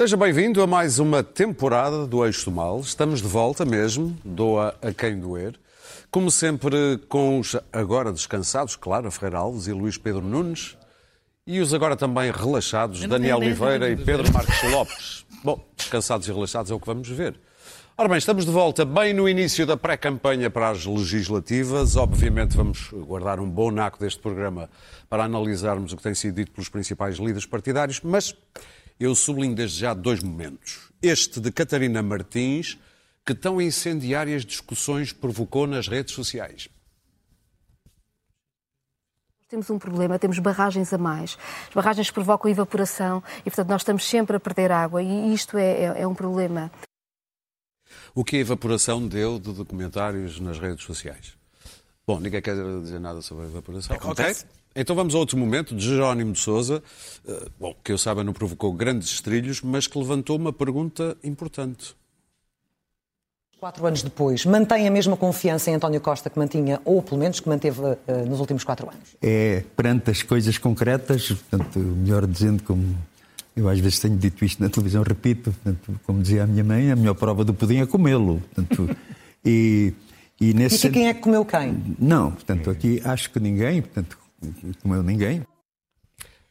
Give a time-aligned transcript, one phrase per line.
[0.00, 2.80] Seja bem-vindo a mais uma temporada do Eixo do Mal.
[2.80, 5.60] Estamos de volta mesmo, doa a quem doer.
[6.10, 10.74] Como sempre, com os agora descansados, claro, Ferreira Alves e Luís Pedro Nunes,
[11.46, 15.26] e os agora também relaxados, Daniel Oliveira e Pedro Marcos Lopes.
[15.44, 17.38] Bom, descansados e relaxados é o que vamos ver.
[17.94, 21.96] Ora bem, estamos de volta bem no início da pré-campanha para as legislativas.
[21.96, 24.70] Obviamente vamos guardar um bom naco deste programa
[25.10, 28.34] para analisarmos o que tem sido dito pelos principais líderes partidários, mas
[29.00, 30.90] eu sublinho desde já dois momentos.
[31.00, 32.78] Este de Catarina Martins,
[33.24, 36.68] que tão incendiárias discussões provocou nas redes sociais.
[39.48, 41.36] Temos um problema, temos barragens a mais.
[41.68, 45.84] As barragens provocam evaporação e, portanto, nós estamos sempre a perder água e isto é,
[45.84, 46.70] é, é um problema.
[48.14, 51.34] O que a evaporação deu de documentários nas redes sociais?
[52.06, 53.96] Bom, ninguém quer dizer nada sobre a evaporação.
[53.96, 54.44] Acontece.
[54.44, 54.59] Okay.
[54.74, 56.82] Então vamos a outro momento de Jerónimo de Souza,
[57.26, 61.94] eh, bom, que eu saiba não provocou grandes estrilhos, mas que levantou uma pergunta importante.
[63.58, 67.40] Quatro anos depois, mantém a mesma confiança em António Costa que mantinha, ou pelo menos
[67.40, 69.16] que manteve uh, nos últimos quatro anos?
[69.20, 72.96] É perante as coisas concretas, portanto, melhor dizendo como
[73.54, 76.90] eu às vezes tenho dito isto na televisão, repito, portanto, como dizia a minha mãe,
[76.90, 78.40] a melhor prova do pudim é comê-lo.
[78.54, 78.96] Portanto,
[79.44, 79.92] e,
[80.40, 81.96] e, nesse e quem é que comeu quem?
[81.98, 84.16] Não, portanto, aqui acho que ninguém, portanto,
[84.82, 85.44] comeu ninguém.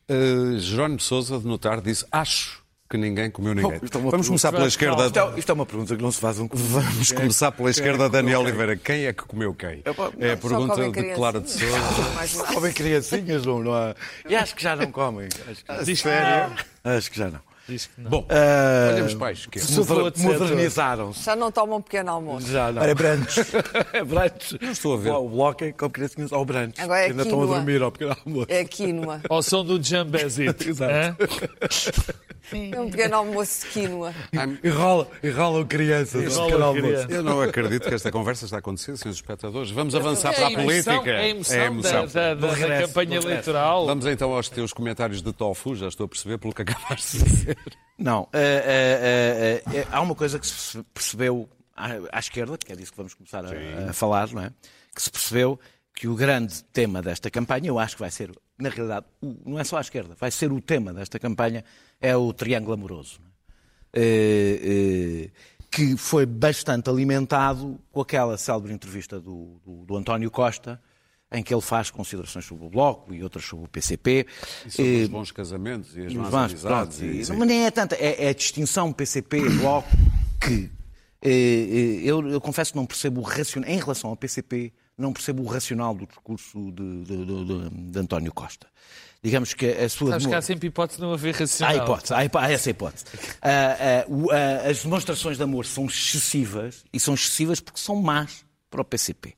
[0.09, 3.79] Uh, Jerónimo de Souza, de notar, disse acho que ninguém comeu ninguém.
[3.95, 5.05] Oh, Vamos começar pela esquerda.
[5.05, 8.05] Isto é, isto é, uma pergunta que não se faz um Vamos começar pela esquerda,
[8.05, 8.75] é Daniel Oliveira.
[8.75, 9.83] Quem é que comeu quem?
[10.19, 12.53] É a pergunta de Clara de Souza.
[12.53, 13.95] Comem criancinhas, não, não há.
[14.27, 15.29] E acho que já não comem.
[15.47, 15.85] Acho que...
[15.85, 16.55] Diz sério?
[16.83, 17.48] Acho que já não.
[17.97, 19.59] Bom, uh, olhamos para Que
[20.23, 21.23] Modernizaram-se.
[21.23, 22.47] Já não tomam um pequeno almoço.
[22.47, 22.81] Já não.
[22.81, 23.51] Era branches.
[24.07, 24.57] branches.
[24.61, 25.11] Não estou a ver.
[25.11, 26.79] O bloco é como criancinhas ao branches.
[26.79, 28.47] Agora é ainda estão a dormir ao pequeno almoço.
[28.49, 29.21] É quinoa.
[29.29, 30.67] Ao som do jambezito.
[30.69, 31.17] Exato.
[32.51, 34.13] É um pequeno almoço de quinoa.
[34.63, 36.35] Enrola, enrolam crianças.
[36.35, 37.07] Enrola criança.
[37.11, 39.69] Eu não acredito que esta conversa está a acontecer, senhores espectadores.
[39.71, 41.09] Vamos avançar é para a política.
[41.09, 42.07] É a emoção, é a emoção.
[42.07, 43.85] Da, da, da, campanha eleitoral.
[43.85, 47.23] Vamos então aos teus comentários de tofu, já estou a perceber pelo que acabaste de
[47.23, 47.57] dizer.
[47.97, 52.75] Não, uh, uh, uh, há uma coisa que se percebeu à, à, esquerda, que é
[52.75, 54.53] disso que vamos começar a, a, falar, não é?
[54.95, 55.59] Que se percebeu
[55.93, 59.59] que o grande tema desta campanha, eu acho que vai ser, na realidade, o, não
[59.59, 61.65] é só à esquerda, vai ser o tema desta campanha,
[61.99, 63.19] é o triângulo amoroso.
[63.91, 65.29] É?
[65.71, 70.81] que foi bastante alimentado com aquela célebre entrevista do, do, do António Costa,
[71.31, 74.25] em que ele faz considerações sobre o Bloco e outras sobre o PCP.
[74.65, 76.61] E sobre e, os bons casamentos e as más amizades.
[76.61, 79.89] Pronto, e, mas nem é tanta, é, é, a distinção PCP-Bloco
[80.41, 80.71] que
[81.21, 85.13] eh, eh, eu, eu, confesso que não percebo o racional, em relação ao PCP, não
[85.13, 88.67] percebo o racional do discurso de, de, de, de António Costa.
[89.21, 90.11] Digamos que a sua.
[90.11, 91.75] Sabes que há sempre hipótese de não haver racional.
[91.75, 93.05] Há hipótese, há, há essa hipótese.
[93.05, 98.45] Uh, uh, uh, as demonstrações de amor são excessivas e são excessivas porque são más
[98.69, 99.35] para o PCP.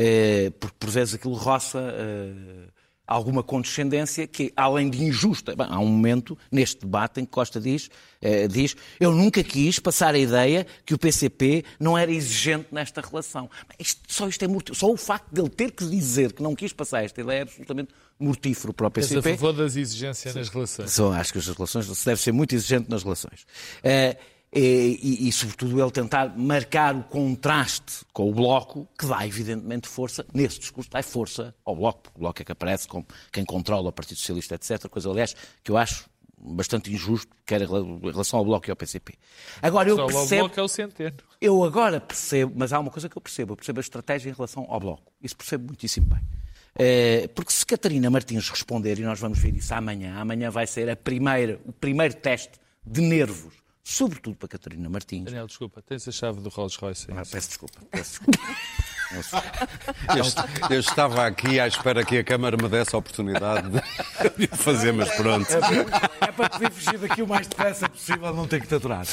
[0.00, 2.68] Eh, porque por vezes aquilo roça eh,
[3.04, 7.58] alguma condescendência que, além de injusta, bem, há um momento neste debate em que Costa
[7.58, 7.90] diz,
[8.22, 13.00] eh, diz eu nunca quis passar a ideia que o PCP não era exigente nesta
[13.00, 13.50] relação.
[13.76, 14.78] Isto, só isto é mortífero.
[14.78, 17.42] Só o facto de ele ter que dizer que não quis passar esta ideia é
[17.42, 19.16] absolutamente mortífero para o PCP.
[19.16, 20.92] És a favor das exigências nas relações.
[20.92, 23.46] Só, acho que as relações se deve ser muito exigente nas relações.
[23.82, 29.26] Uh, e, e, e, sobretudo, ele tentar marcar o contraste com o Bloco, que dá,
[29.26, 33.06] evidentemente, força, nesse discurso, dá força ao Bloco, porque o Bloco é que aparece como
[33.30, 34.88] quem controla o Partido Socialista, etc.
[34.88, 36.08] Coisa, aliás, que eu acho
[36.40, 37.66] bastante injusto, quer em
[38.10, 39.14] relação ao Bloco e ao PCP.
[39.60, 40.44] Agora, eu percebo...
[40.44, 41.16] O Bloco é o centeno.
[41.40, 44.32] Eu agora percebo, mas há uma coisa que eu percebo, eu percebo a estratégia em
[44.32, 45.12] relação ao Bloco.
[45.20, 46.20] Isso percebo muitíssimo bem.
[46.74, 50.88] É, porque se Catarina Martins responder, e nós vamos ver isso amanhã, amanhã vai ser
[50.88, 52.52] a primeira, o primeiro teste
[52.86, 53.52] de nervos
[53.88, 55.24] sobretudo para Catarina Martins.
[55.24, 57.06] Daniel, desculpa, tens a chave do Rolls Royce.
[57.10, 58.38] Ah, peço desculpa, peço desculpa.
[60.14, 63.70] Eu, eu, estava aqui à espera que a Câmara me desse a oportunidade
[64.36, 65.50] de fazer, mas pronto.
[65.50, 69.06] É, é para poder fugir daqui o mais depressa possível, não ter que te aturar.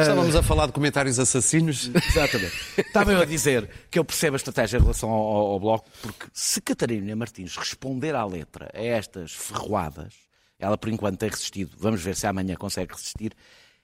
[0.00, 1.88] Estávamos a falar de comentários assassinos.
[1.94, 2.52] Exatamente.
[2.76, 6.26] Estava eu a dizer que eu percebo a estratégia em relação ao, ao Bloco, porque
[6.32, 10.21] se Catarina Martins responder à letra a estas ferroadas,
[10.62, 11.76] ela, por enquanto, tem resistido.
[11.76, 13.34] Vamos ver se amanhã consegue resistir.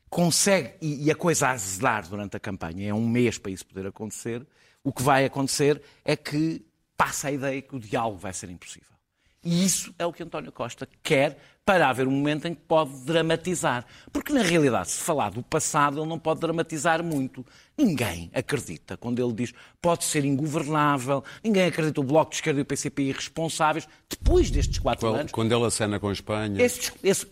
[0.08, 3.66] Consegue, e, e a coisa a azedar durante a campanha, é um mês para isso
[3.66, 4.46] poder acontecer.
[4.82, 6.64] O que vai acontecer é que
[6.96, 8.96] passa a ideia que o diálogo vai ser impossível.
[9.44, 12.92] E isso é o que António Costa quer para haver um momento em que pode
[13.04, 13.84] dramatizar.
[14.10, 17.44] Porque, na realidade, se falar do passado, ele não pode dramatizar muito.
[17.76, 22.62] Ninguém acredita quando ele diz pode ser ingovernável, ninguém acredita o Bloco de Esquerda e
[22.62, 25.32] o PCP irresponsáveis, depois destes quatro Quando, anos.
[25.32, 26.60] quando ele acena com a Espanha.
[26.60, 27.26] Esse, esse,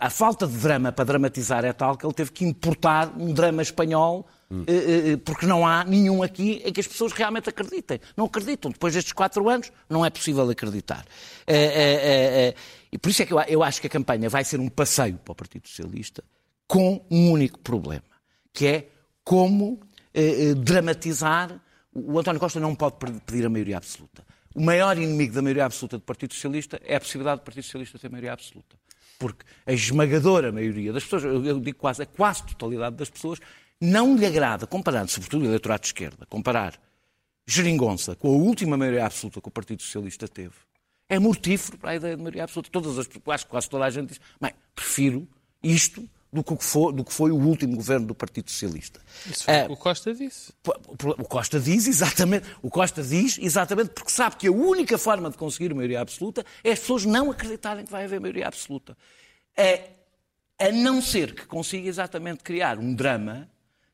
[0.00, 3.60] a falta de drama para dramatizar é tal que ele teve que importar um drama
[3.60, 4.26] espanhol,
[4.66, 8.00] eh, eh, porque não há nenhum aqui em que as pessoas realmente acreditem.
[8.16, 8.70] Não acreditam.
[8.70, 11.04] Depois destes quatro anos, não é possível acreditar.
[11.46, 12.54] Eh, eh, eh, eh,
[12.92, 15.16] E por isso é que eu, eu acho que a campanha vai ser um passeio
[15.16, 16.22] para o Partido Socialista
[16.68, 18.04] com um único problema,
[18.52, 18.88] que é
[19.24, 19.80] como
[20.12, 21.60] eh, eh, dramatizar.
[21.94, 22.96] O António Costa não pode
[23.26, 24.24] pedir a maioria absoluta.
[24.54, 27.98] O maior inimigo da maioria absoluta do Partido Socialista é a possibilidade do Partido Socialista
[27.98, 28.76] ter maioria absoluta.
[29.18, 33.38] Porque a esmagadora maioria das pessoas, eu digo quase, a quase totalidade das pessoas,
[33.80, 36.78] não lhe agrada, comparando, sobretudo o eleitorado de esquerda, comparar
[37.46, 40.54] geringonça com a última maioria absoluta que o Partido Socialista teve,
[41.12, 42.70] é mortífero para a ideia de maioria absoluta.
[42.70, 45.28] Todas as, acho que quase toda a gente diz, bem, prefiro
[45.62, 48.98] isto do que, foi, do que foi o último governo do Partido Socialista.
[49.30, 50.54] Isso foi Ah, o o Costa disse.
[51.18, 55.36] o Costa diz exatamente, o Costa diz exatamente porque sabe que a única forma de
[55.36, 58.96] conseguir maioria absoluta é as pessoas não acreditarem que vai haver maioria absoluta.
[59.54, 59.90] É,
[60.58, 63.50] a não ser que consiga exatamente criar um drama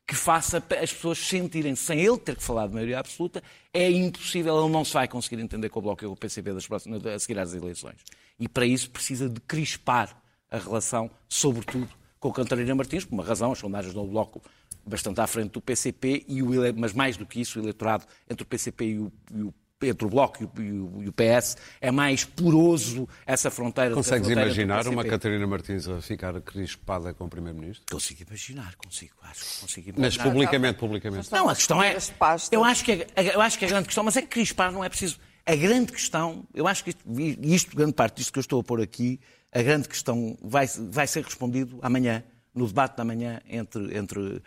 [0.09, 3.43] que faça as pessoas sentirem, sem ele ter que falar de maioria absoluta,
[3.75, 6.55] é impossível, ele não se vai conseguir entender com o Bloco e com o PCP
[6.55, 7.97] das próximas, a seguir às eleições.
[8.41, 10.19] E para isso precisa de crispar
[10.51, 11.87] a relação, sobretudo
[12.19, 14.41] com Catarina Martins, por uma razão, as sondagens do Bloco
[14.87, 18.43] bastante à frente do PCP, e o, mas mais do que isso, o eleitorado entre
[18.43, 21.91] o PCP e o, e o- entre o Bloco e o, e o- PS é
[21.91, 23.95] mais poroso essa fronteira.
[23.95, 25.05] Consegues a fronteira imaginar uma.
[25.05, 27.85] Catarina Martins a ficar crispada com o Primeiro-Ministro?
[27.91, 30.25] Consigo imaginar, consigo, acho que consigo Mas imaginar.
[30.25, 31.33] publicamente, publicamente.
[31.33, 31.97] Não, a questão é.
[32.51, 34.83] Eu acho, que a, eu acho que a grande questão, mas é que crispar não
[34.85, 35.19] é preciso.
[35.47, 37.05] A grande questão, eu acho que isto,
[37.43, 39.19] isto, grande parte disto que eu estou a pôr aqui,
[39.51, 42.23] a grande questão vai, vai ser respondido amanhã,
[42.55, 44.43] no debate da manhã, entre, entre.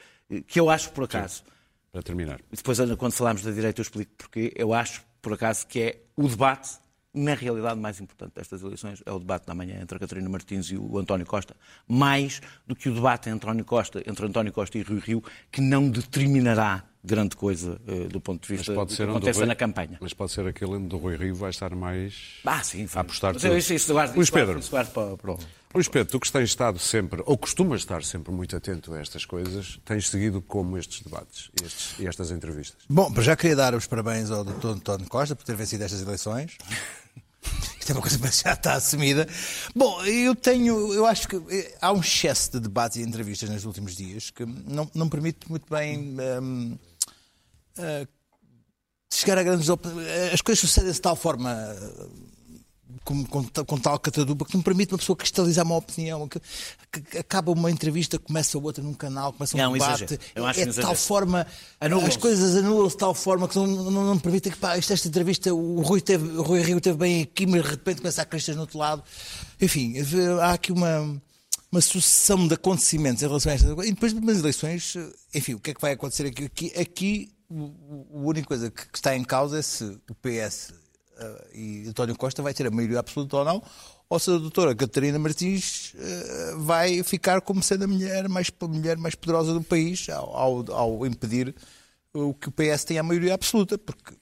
[0.45, 1.43] que eu acho, por acaso,
[1.91, 2.39] Para terminar.
[2.51, 6.01] e depois quando falarmos da direita eu explico porque, eu acho, por acaso, que é
[6.15, 6.79] o debate,
[7.13, 10.67] na realidade, mais importante destas eleições, é o debate da manhã entre a Catarina Martins
[10.67, 11.55] e o António Costa,
[11.87, 15.61] mais do que o debate entre António Costa, entre António Costa e Rui Rio, que
[15.61, 19.17] não determinará grande coisa eh, do ponto de vista do pode que ser onde o
[19.17, 19.97] acontece Rui- na campanha.
[19.99, 22.13] Mas pode ser aquele onde o Rui Rio vai estar mais.
[22.45, 23.51] Ah, sim, a apostar Mas tudo.
[23.53, 24.59] eu, isso, isso guardo, Luís isso guardo- Pedro.
[24.59, 25.39] isso guardo para, para o-
[25.73, 29.23] Luís Pedro, tu que tens estado sempre, ou costumas estar sempre muito atento a estas
[29.25, 32.83] coisas, tens seguido como estes debates e, estes- e estas entrevistas?
[32.89, 34.67] Bom, para já queria dar os parabéns ao Dr.
[34.67, 36.57] António Costa por ter vencido estas eleições.
[37.79, 39.27] Isto é uma coisa que já está assumida.
[39.75, 43.65] Bom, eu tenho, eu acho que eh, há um excesso de debates e entrevistas nos
[43.65, 46.77] últimos dias que não, não permite muito bem hum,
[47.77, 48.07] eh,
[49.13, 50.07] chegar a grandes opiniões.
[50.33, 52.07] As coisas sucedem de tal forma eh,
[53.03, 56.27] com, com, com tal catadupa que não permite uma pessoa cristalizar uma opinião.
[56.27, 56.39] Que,
[56.91, 60.19] que acaba uma entrevista, começa outra num canal, começa um um debate.
[60.35, 61.45] Eu acho é de tal forma.
[61.79, 65.07] As coisas anulam-se de tal forma que não, não, não permitem que pá, isto, esta
[65.07, 68.25] entrevista, o Rui, teve, o Rui Rio esteve bem aqui, mas de repente começa a
[68.25, 69.03] crescer no outro lado.
[69.59, 69.95] Enfim,
[70.41, 71.21] há aqui uma,
[71.71, 73.91] uma sucessão de acontecimentos em relação a estas coisas.
[73.91, 74.97] E depois das eleições,
[75.33, 76.45] enfim, o que é que vai acontecer aqui?
[76.45, 80.73] Aqui, aqui a única coisa que, está em causa é se o PS
[81.17, 83.63] eh, e António Costa vai ter a maioria absoluta ou não,
[84.09, 88.67] ou se a doutora Catarina Martins eh, vai ficar como sendo a mulher mais, a
[88.67, 91.53] mulher mais poderosa do país ao, ao- ao impedir
[92.13, 94.13] o que o PS tenha a maioria absoluta, porque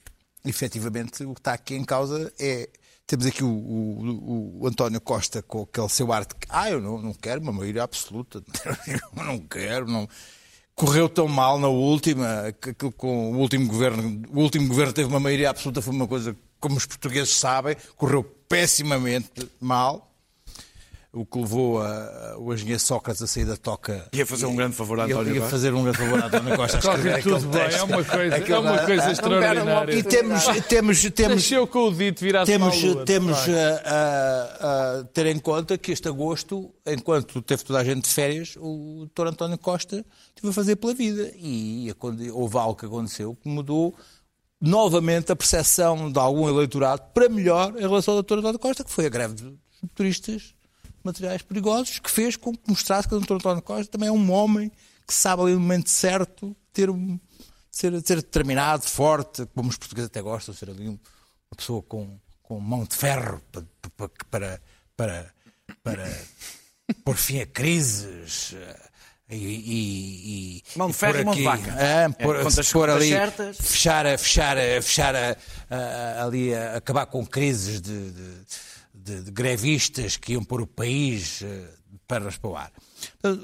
[0.46, 2.70] efetivamente o que está aqui em causa é.
[3.08, 7.02] Temos aqui o, o- o António Costa com aquele seu arte que, ah, eu não,
[7.02, 8.44] não quero uma maioria absoluta,
[8.86, 10.08] eu não quero, não.
[10.80, 15.20] Correu tão mal na última, que, com o último governo, o último governo teve uma
[15.20, 20.09] maioria absoluta, foi uma coisa, como os portugueses sabem, correu pessimamente mal.
[21.12, 24.08] O que levou a, o engenheiro Sócrates a sair da toca.
[24.14, 25.50] Ia fazer um grande favor a Ia- António ia Costa.
[25.56, 26.82] fazer um grande favor a António Costa.
[26.82, 27.80] Corre tudo bem, texto.
[27.80, 29.96] é uma coisa, é uma coisa Ah, extraordinária.
[29.96, 35.04] E temos, temos, temos, Nasceu com o dito virado temos, lua, temos a, a- a
[35.06, 39.28] ter em conta que este agosto, enquanto teve toda a gente de férias, o Dr.
[39.30, 41.32] António Costa teve a fazer pela vida.
[41.38, 43.96] E aconte- houve algo que aconteceu que mudou
[44.62, 48.38] novamente a percepção de algum eleitorado para melhor em relação ao Dr.
[48.40, 50.54] António Costa, que foi a greve dos motoristas de
[51.10, 53.34] materiais perigosos, que fez com que mostrasse que o Dr.
[53.34, 54.72] António Costa também é um homem
[55.08, 57.20] que sabe ali no momento certo ter um,
[57.72, 61.00] ser, ser determinado, forte, como os portugueses até gostam, ser ali um-
[61.52, 63.66] uma pessoa com, com mão de ferro para,
[64.30, 64.62] para,
[64.96, 65.34] para,
[65.84, 66.18] para,
[67.04, 68.56] pôr fim a crises,
[69.32, 71.72] E, e, e- Mão de ferro e mão de vaca.
[71.80, 72.56] É, É, pôr, contas-
[72.96, 73.58] ali, certas.
[73.58, 75.38] fechar, a- fechar, a- fechar a-
[75.70, 78.46] a- ali, a acabar com crises de, de-
[79.10, 81.70] de- de grevistas que iam pôr o país eh,
[82.08, 82.72] pernas para o ar.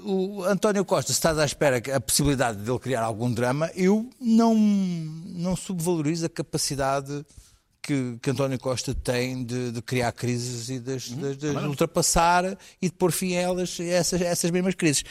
[0.05, 4.09] O António Costa, se estás à espera a possibilidade de ele criar algum drama, eu
[4.19, 7.25] não, não subvalorizo a capacidade
[7.85, 12.57] que, que António Costa tem de, de criar crises e de, de- de as ultrapassar
[12.81, 15.03] e de pôr fim a elas, essas, essas mesmas crises.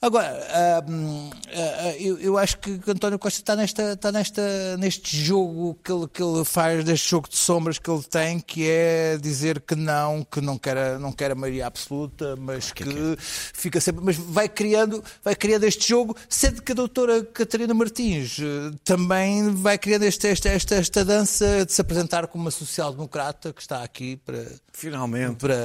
[0.00, 5.76] Agora, hum, ah, eu, eu acho que António Costa está, nesta, está nesta, neste jogo
[5.82, 9.60] que ele, que ele faz, deste jogo de sombras que ele tem, que é dizer
[9.60, 12.84] que não, que não quer, a- não quer a maioria absoluta, mas que,
[13.18, 14.04] fica sempre.
[14.04, 19.52] Mas vai criando, vai criando este jogo, sendo que a doutora Catarina Martins eh, também
[19.54, 24.42] vai criando esta, esta dança de se apresentar como uma social-democrata que está aqui para
[24.78, 25.36] Finalmente.
[25.36, 25.56] para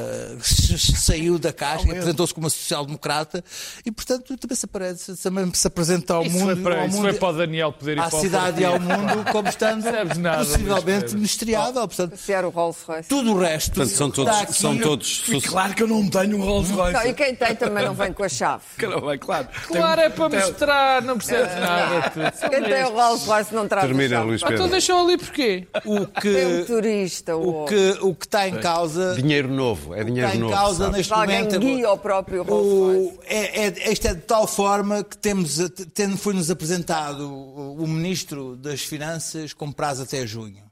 [0.42, 3.44] saiu da caixa e apresentou-se como uma social-democrata
[3.86, 6.96] e portanto também se, aparece, também se apresenta ao Isso mundo, foi para, ao isso
[6.98, 9.48] mundo foi para o Daniel poder ir à para o cidade e ao mundo como
[9.50, 9.84] estando
[10.20, 11.16] nada, possivelmente Pedro.
[11.16, 13.10] ministeriável portanto o Rolls Royce.
[13.10, 16.38] tudo o resto Portanto, são todos, aqui- são todos E claro que eu não tenho
[16.38, 16.94] um Rolls Royce.
[16.94, 18.64] Não, e quem tem também não vem com a chave.
[18.78, 19.48] Caramba, claro.
[19.68, 22.10] Claro, é para mostrar, não percebes nada.
[22.10, 22.40] tu.
[22.40, 22.90] São Quem tem o.
[22.94, 24.28] Rolls Royce não traz a Termina, chave.
[24.28, 24.72] Luís Ah, Então Pedro.
[24.72, 25.68] deixou ali porquê?
[25.86, 27.36] o Tem um que turista.
[27.36, 30.54] o ou- que o que está em causa Dinheiro novo, é dinheiro está em novo.
[30.54, 30.98] causa sabe?
[30.98, 32.44] neste Alguém momento guia o próprio.
[32.44, 35.58] O, é, é, isto é de tal forma que temos,
[35.94, 40.64] tendo, foi-nos apresentado o, o Ministro das Finanças com prazo até junho.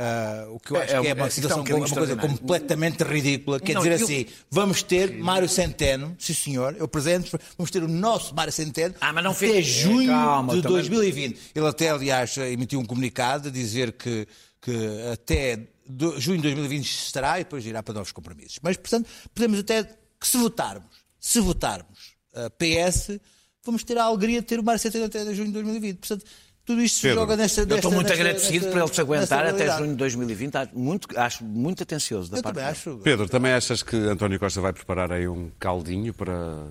[0.00, 1.88] Ah, o que eu É, acho é, que é é, uma é situação, bocadinho uma
[1.88, 2.38] coisa extraordinário.
[2.38, 3.58] completamente ridícula.
[3.58, 7.82] Quer Não, dizer eu- assim, vamos ter Mário Centeno, sim senhor, eu presente, vamos ter
[7.82, 11.40] o nosso Mário Centeno Ah, mas não até fez- junho Calma, de também- 2020.
[11.52, 14.28] Ele até, aliás, emitiu um comunicado a dizer que,
[14.62, 14.72] que
[15.12, 15.58] até
[15.88, 18.58] do- junho de 2020 estará e depois irá para novos compromissos.
[18.62, 23.20] Mas, portanto, podemos até que se votarmos, se votarmos a PS,
[23.64, 25.98] vamos ter a alegria de ter o Mário Centeno até junho de 2020.
[25.98, 26.24] Portanto,
[26.64, 27.62] tudo isto se Pedro, joga nesta.
[27.62, 30.54] Eu estou muito nesta- agradecido nesta- por ele se aguentar até junho de 2020.
[30.56, 32.98] Acho muito, acho muito atencioso da Eu parte também acho.
[32.98, 36.68] Pedro, também achas que António Costa vai preparar aí um caldinho para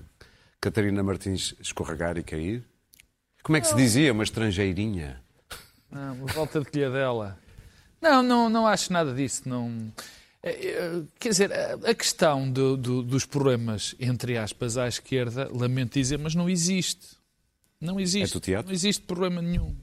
[0.60, 2.64] Catarina Martins escorregar e cair?
[3.42, 4.12] Como é que se dizia?
[4.12, 5.20] Uma estrangeirinha?
[5.90, 7.38] Não, uma volta de colhadela.
[8.00, 9.42] Não, não, não acho nada disso.
[9.48, 9.92] Não...
[10.42, 15.94] É, é, Quer dizer, a questão do- do- dos problemas, entre aspas, à esquerda, lamento
[15.98, 17.06] dizer, mas não existe.
[17.80, 18.32] Não existe.
[18.32, 18.66] É do teatro?
[18.68, 19.74] Não existe problema nenhum.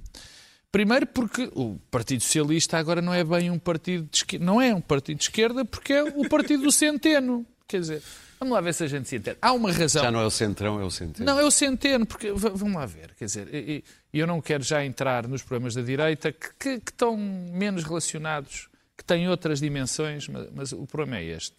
[0.72, 4.46] Primeiro porque o Partido Socialista agora não é bem um partido de esquerda.
[4.46, 7.46] Não é um partido de esquerda porque é o partido do centeno.
[7.68, 8.02] Quer dizer,
[8.40, 9.38] vamos lá ver se a gente se entende.
[9.42, 10.04] Há uma razão.
[10.04, 11.26] Já não é o centrão, é o centeno.
[11.26, 14.64] Não, é o centeno, porque vamos lá ver, quer dizer, e- e eu não quero
[14.64, 19.60] já entrar nos problemas da direita que, que- que estão menos relacionados, que têm outras
[19.60, 21.56] dimensões, mas, mas o problema é este.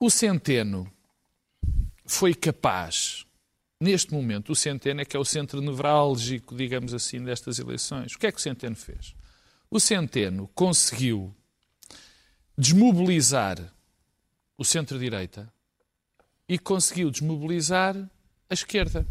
[0.00, 0.90] O centeno
[2.06, 3.24] foi capaz,
[3.80, 8.14] neste momento, o centeno é que é o centro nevrálgico, digamos assim, destas eleições.
[8.14, 9.14] O que é que o centeno fez?
[9.70, 11.34] O centeno conseguiu
[12.56, 13.58] desmobilizar
[14.56, 15.52] o centro-direita
[16.48, 17.96] e conseguiu desmobilizar
[18.48, 19.06] a esquerda.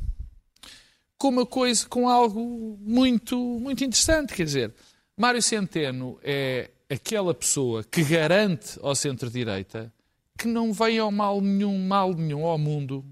[1.18, 4.74] Com uma coisa, com algo muito, muito interessante, quer dizer,
[5.18, 9.92] Mário Centeno é aquela pessoa que garante ao centro-direita
[10.38, 13.06] que não venha ao mal nenhum, mal nenhum ao mundo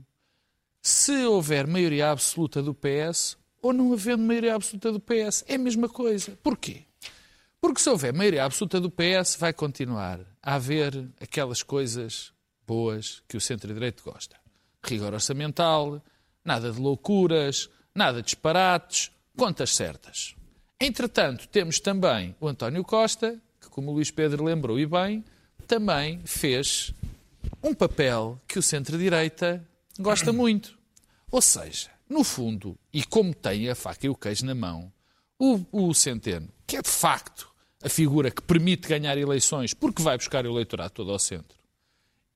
[0.82, 5.46] se houver maioria absoluta do PS ou não havendo maioria absoluta do PS.
[5.48, 6.38] É a mesma coisa.
[6.42, 6.82] Porquê?
[7.62, 12.34] Porque se houver maioria absoluta do PS, vai continuar a haver aquelas coisas
[12.72, 14.38] boas que o centro-direito gosta.
[14.82, 16.02] Rigor orçamental,
[16.46, 20.36] nada de loucuras, nada de disparates, contas certas.
[20.80, 25.22] Entretanto, temos também o António Costa, que, como o Luís Pedro lembrou e bem,
[25.68, 26.94] também fez
[27.62, 29.62] um papel que o centro-direita
[30.00, 30.80] gosta muito.
[31.30, 34.92] Ou seja, no fundo, e como tem a faca e o queijo na mão,
[35.38, 37.52] o, o Centeno, que é de facto
[37.84, 41.61] a figura que permite ganhar eleições porque vai buscar o eleitorado todo ao centro,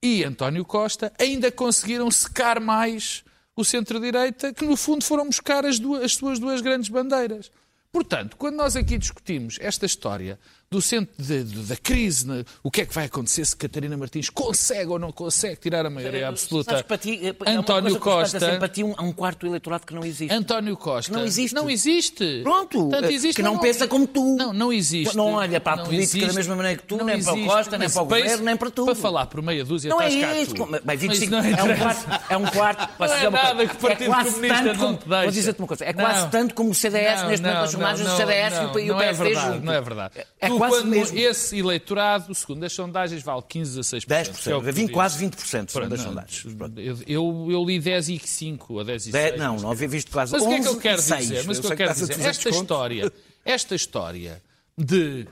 [0.05, 3.24] e António Costa ainda conseguiram secar mais
[3.55, 7.51] o centro-direita, que no fundo foram buscar as, duas, as suas duas grandes bandeiras.
[7.91, 10.38] Portanto, quando nós aqui discutimos esta história
[10.69, 13.95] do centro de- de- da crise, né, o que é que vai acontecer se Catarina
[13.95, 17.93] Martins consegue ou não consegue tirar a maioria absoluta, Sabes, para ti, é- é António
[17.93, 20.34] que Costa, sempre para ti um, um quarto do eleitorado que não existe.
[20.34, 21.53] António Costa, Não existe.
[21.55, 22.41] não existe.
[22.43, 24.36] Pronto, Tanto eh, existe que não ou pensa como tu.
[24.36, 25.15] Não, não existe.
[25.15, 26.36] Não olha para a Não política da existe.
[26.36, 27.50] mesma maneira que tu, Não nem para o existe.
[27.53, 28.86] Costa, nem para o governo, nem para tudo.
[28.88, 30.10] Para falar por meia dúzia, Não é
[30.41, 30.53] isso.
[30.55, 30.65] tu.
[30.65, 31.77] Bem, Mas 25, não é, um interessa.
[32.05, 32.89] quarto, é um quarto.
[33.00, 35.22] Não é nada que o Partido é Comunista não te deixa.
[35.24, 35.86] Vou dizer-te uma coisa.
[35.86, 36.29] É quase Não.
[36.29, 38.93] tanto como o CDS Não, neste momento não, filmagens não, do CDS não, e o
[38.93, 39.65] não é PSD verdade, junto.
[39.65, 40.13] não é verdade.
[40.57, 41.17] Quase quando mesmo.
[41.17, 44.05] esse eleitorado, segundo as sondagens, vale 15 a 6%.
[44.07, 44.91] 10%, que é o que tu 20, dizes.
[44.93, 46.45] quase 20% segundo as sondagens.
[46.77, 49.13] Eu, eu, eu li 10 e 5 ou 10 e 6.
[49.13, 51.03] Dez- Não, não havia visto quase Mas o que é que eu 11 quero e
[51.03, 51.21] seis.
[51.27, 51.43] dizer?
[51.45, 52.19] Mas o que eu quero a dizer?
[52.21, 54.43] Esta história, esta história
[54.77, 55.27] de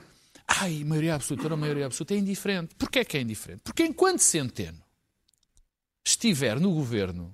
[0.48, 2.76] ai, maioria absoluta não maioria absoluta é indiferente.
[2.78, 3.62] Porquê é que é indiferente?
[3.64, 4.78] Porque enquanto Centeno
[6.06, 7.34] estiver no governo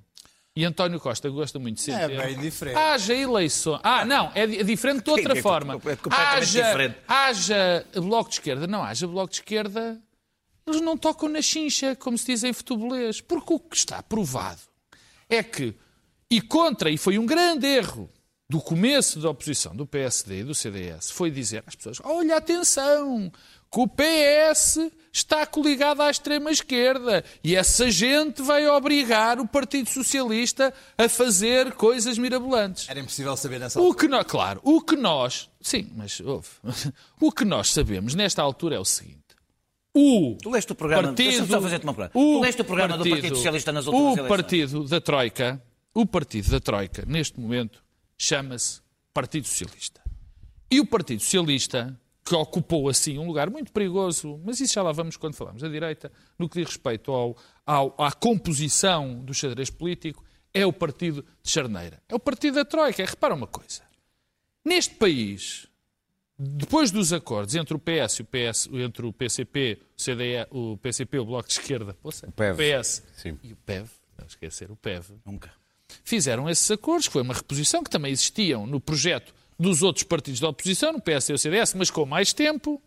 [0.61, 2.75] e António Costa gosta muito de Centeno, bem diferente.
[2.77, 3.79] haja eleições.
[3.83, 5.73] Ah, não, é é diferente de outra É forma.
[5.79, 6.97] completamente Haja, diferente.
[7.07, 10.01] haja bloco de esquerda, não haja bloco de esquerda,
[10.67, 13.21] eles não tocam na chincha, como se diz em futebolês.
[13.21, 14.59] Porque o que está provado
[15.29, 15.73] é que,
[16.29, 18.09] e contra, e foi um grande erro
[18.49, 23.31] do começo da oposição do PSD e do CDS, foi dizer às pessoas: olha, atenção,
[23.71, 24.79] que o PS
[25.11, 32.17] está coligado à extrema-esquerda e essa gente vai obrigar o Partido Socialista a fazer coisas
[32.17, 32.87] mirabolantes.
[32.89, 36.47] Era impossível saber nessa O que nós, claro, o que nós, sim, mas houve.
[37.21, 39.19] O que nós sabemos nesta altura é o seguinte.
[39.93, 42.13] O Tu leste o programa, partido, deixa-me só fazer-te uma pergunta.
[42.13, 44.27] Tu leste o programa do Partido Socialista nas últimas O eleições?
[44.27, 47.83] partido da Troika, o partido da Troika, neste momento,
[48.17, 48.81] chama-se
[49.13, 50.01] Partido Socialista.
[50.71, 51.99] E o Partido Socialista,
[52.29, 55.67] que ocupou assim um lugar muito perigoso, mas isso já lá vamos quando falamos da
[55.67, 61.25] direita, no que diz respeito ao, ao- à composição do xadrez político, é o partido
[61.41, 62.01] de Charneira.
[62.07, 63.03] É o partido da Troika.
[63.05, 63.81] Repara uma coisa.
[64.63, 65.67] Neste país,
[66.37, 70.77] depois dos acordos entre o PS e o PS, entre o PCP, o CDE, o
[70.77, 72.57] PCP, o Bloco de Esquerda, poça, o PEV.
[72.57, 73.39] PS Sim.
[73.43, 75.51] e o PEV, não esquecer o PEV, Nunca.
[76.03, 80.39] fizeram esses acordos, que foi uma reposição que também existiam no projeto dos outros partidos
[80.39, 82.81] da oposição, no PS e o CDS, mas com mais tempo.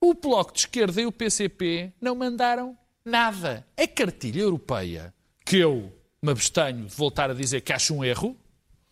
[0.00, 3.66] O Bloco de Esquerda e o PCP não mandaram nada.
[3.76, 5.12] A cartilha europeia,
[5.44, 8.36] que eu me abstenho de voltar a dizer que acho um erro,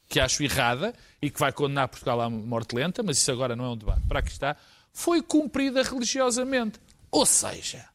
[0.09, 0.93] que acho errada
[1.23, 4.03] e que vai condenar Portugal à morte lenta, mas isso agora não é um debate.
[4.09, 4.57] Para aqui está,
[4.93, 6.81] foi cumprida religiosamente.
[7.13, 7.89] Ou seja,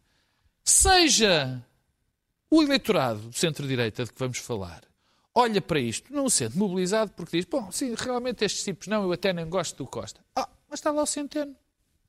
[0.64, 1.62] seja
[2.50, 4.82] o eleitorado do centro-direita de que vamos falar
[5.34, 9.04] olha para isto, não se sente mobilizado porque diz: bom, sim, realmente estes tipos não,
[9.04, 10.22] eu até nem gosto do Costa.
[10.36, 11.56] Ah, mas está lá o Centeno.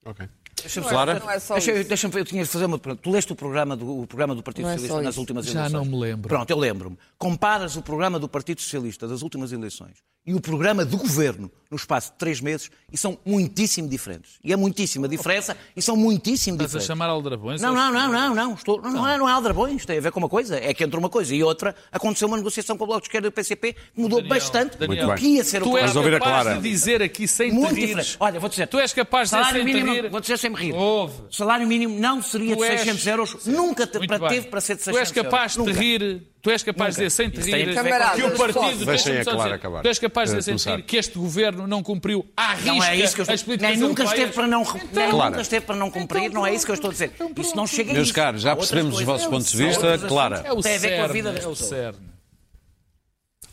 [0.04, 0.28] Ok.
[0.60, 1.18] Deixa-me Clara?
[1.18, 3.02] Não é só Deixa, deixa-me ver, eu tinha de fazer uma pergunta.
[3.02, 5.46] Tu leste o programa do, o programa do Partido Não é Socialista só nas últimas
[5.46, 5.72] Já eleições?
[5.72, 6.28] não me lembro.
[6.28, 6.98] Pronto, eu lembro-me.
[7.18, 11.76] Comparas o programa do Partido Socialista das últimas eleições e o programa do Governo no
[11.76, 14.32] espaço de três meses e são muitíssimo diferentes.
[14.44, 16.86] E é muitíssima diferença e são muitíssimo Estás a diferentes.
[16.86, 17.62] chamar aldrabões?
[17.62, 18.54] Não, não, não, não, não.
[18.54, 20.56] Estou, não, não, é, não é aldrabões, tem a ver com uma coisa.
[20.58, 23.26] É que entre uma coisa e outra aconteceu uma negociação com o Bloco de Esquerda
[23.26, 25.08] e o PCP que mudou Daniel, bastante Daniel.
[25.10, 26.54] o que ia ser o Tu és capaz Clara.
[26.56, 27.88] de dizer aqui sem te muito rires.
[27.88, 28.16] diferente.
[28.20, 28.66] Olha, vou dizer.
[28.68, 30.10] Tu és capaz de dizer sem te mínimo, rir.
[30.10, 30.74] Vou dizer sem me rir.
[30.74, 31.22] Ouve.
[31.30, 33.46] O salário mínimo não seria Tu de és- 600 euros.
[33.46, 35.72] Nunca te, para, teve para ser de Tu 600 és capaz de euros.
[35.74, 36.04] te Nunca.
[36.04, 36.31] rir.
[36.42, 38.84] Tu és capaz de dizer sem te rir Camaradas, que o partido.
[38.84, 39.82] Deixem a Clara acabar.
[39.82, 42.82] Tu és capaz de dizer sem rir que este governo não cumpriu à risca Não
[42.82, 44.34] é isso que eu as estou políticas nem nunca esteve europeias.
[44.34, 45.30] para não, nem Clara.
[45.30, 47.12] nunca esteve para não cumprir, Então não é isso que eu estou a dizer.
[47.14, 48.14] Então Isso não chega a Meus isso.
[48.14, 49.06] caros, já percebemos os coisas.
[49.06, 49.98] vossos pontos de vista.
[50.08, 50.42] Clara.
[50.44, 52.08] É o Tem a ver com a vida É cerne.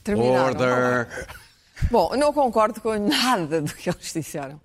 [0.03, 0.45] Terminaram.
[0.47, 1.27] Order.
[1.91, 4.59] Bom, não concordo com nada do que eles disseram.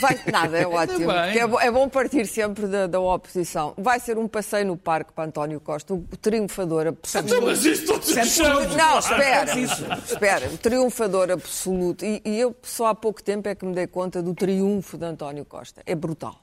[0.00, 0.98] Vai, nada, é ótimo.
[0.98, 1.38] bem.
[1.38, 3.74] porque É, é bom partir sempre da, da oposição.
[3.78, 7.42] Vai ser um passeio no parque para António Costa, o triunfador absoluto.
[7.42, 8.76] Mas todos os anos.
[8.76, 12.04] Não, espera, espera, o triunfador absoluto.
[12.04, 15.06] E, e eu só há pouco tempo é que me dei conta do triunfo de
[15.06, 15.82] António Costa.
[15.86, 16.38] É brutal.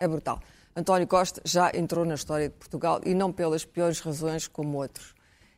[0.00, 0.40] É brutal.
[0.74, 5.14] António Costa já entrou na história de Portugal e não pelas piores razões como outros.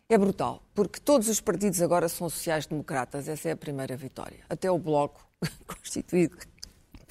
[0.09, 3.29] É brutal, porque todos os partidos agora são sociais-democratas.
[3.29, 4.39] Essa é a primeira vitória.
[4.49, 5.21] Até o Bloco,
[5.67, 6.39] constituído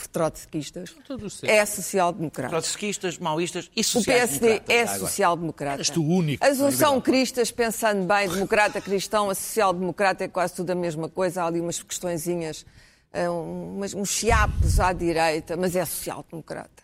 [0.08, 0.96] trotskistas,
[1.44, 2.50] é social-democrata.
[2.50, 5.82] Trotskistas, maoístas e O PSD é social-democrata.
[5.82, 6.46] És tu único.
[6.46, 11.10] As uns são cristas, pensando bem, democrata, cristão, a social-democrata é quase tudo a mesma
[11.10, 11.42] coisa.
[11.42, 12.66] Há ali umas questõezinhas,
[13.12, 16.84] eh, umas, uns chiapos à direita, mas é social-democrata.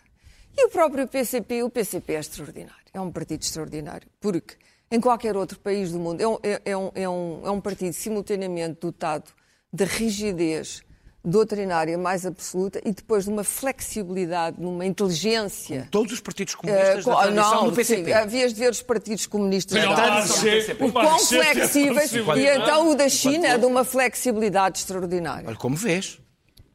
[0.56, 2.84] E o próprio PCP, o PCP é extraordinário.
[2.92, 4.54] É um partido extraordinário, porque
[4.90, 7.60] em qualquer outro país do mundo é um, é- é um- é um- é um
[7.60, 9.32] partido simultaneamente dotado
[9.72, 10.83] de rigidez
[11.24, 15.88] doutrinária mais absoluta e depois de uma flexibilidade, numa inteligência.
[15.90, 18.04] Todos os partidos comunistas co- da tradição não, do PCP.
[18.04, 20.36] sim, havias de ver os partidos comunistas da o tradição.
[20.36, 22.12] Marxê- o O quão flexíveis.
[22.36, 25.48] E então o da China é de uma flexibilidade extraordinária.
[25.48, 26.18] Olha como vês.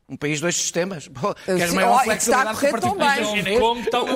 [0.10, 1.08] Um país, dois sistemas.
[1.46, 3.58] Queres maior olha, está a correr tão bem.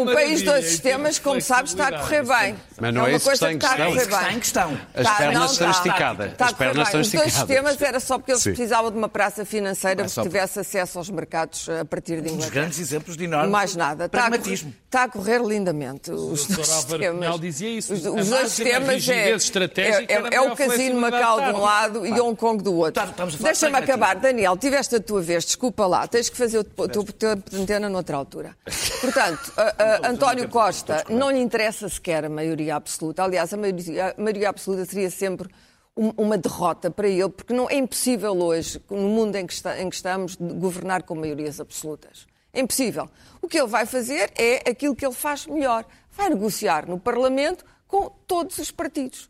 [0.02, 2.56] O país em sistemas, como sabes, está a correr bem.
[2.82, 3.92] Mas não é uma isso que coisa está em questão.
[3.94, 4.80] que está em questão.
[4.96, 6.32] As pernas não, estão esticadas.
[6.40, 7.34] As pernas estão Os dois esticadas.
[7.34, 8.50] sistemas era só porque eles Sim.
[8.50, 12.24] precisavam de uma praça financeira É que tivesse acesso aos mercados a partir de Um
[12.24, 12.52] dos Inglaterra.
[12.54, 14.06] grandes exemplos de enorme Mais nada.
[14.06, 14.74] Está a, correr, pragmatismo.
[14.86, 16.12] está a correr lindamente.
[16.12, 17.40] Os dois sistemas.
[17.40, 17.94] Dizia isso.
[17.94, 22.36] Os, dois sistemas é, é, é, é o Casino Macau de um lado e Hong
[22.36, 22.94] Kong do outro.
[22.94, 24.16] Tá, Deixa-me acabar.
[24.16, 25.46] Daniel, tiveste a tua vez.
[25.46, 28.56] Desculpa Desculpa lá, tens que fazer o teu antena noutra altura.
[29.02, 33.24] Portanto, a- a António Costa não lhe interessa sequer a maioria absoluta.
[33.24, 35.50] Aliás, a maioria, a maioria absoluta seria sempre
[35.96, 39.80] um- uma derrota para ele, porque não é impossível hoje, no mundo em que, está-
[39.80, 42.26] em que estamos, governar com maiorias absolutas.
[42.54, 43.10] É impossível.
[43.42, 45.86] O que ele vai fazer é aquilo que ele faz melhor.
[46.12, 49.28] Vai negociar no Parlamento com todos os partidos.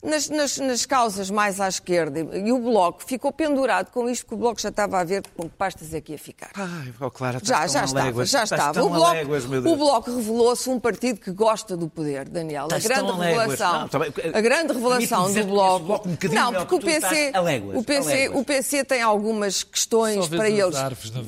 [0.00, 4.34] Nas, nas- nas causas mais à esquerda, e o Bloco ficou pendurado com isto, que
[4.34, 6.50] o Bloco já estava a ver com que pastas é que ia ficar.
[6.54, 8.80] Ai, oh, Clara, Já, já estava, aléguas, já estava.
[8.84, 12.66] O Bloco, o Bloco revelou-se um partido que gosta do poder, Daniel.
[12.66, 13.98] Estás a grande revelação, Não, tá
[14.34, 16.08] a grande revelação do Bloco.
[16.08, 17.32] um bocadinho não, porque o PC,
[17.74, 20.76] o PC, o PC tem algumas questões para eles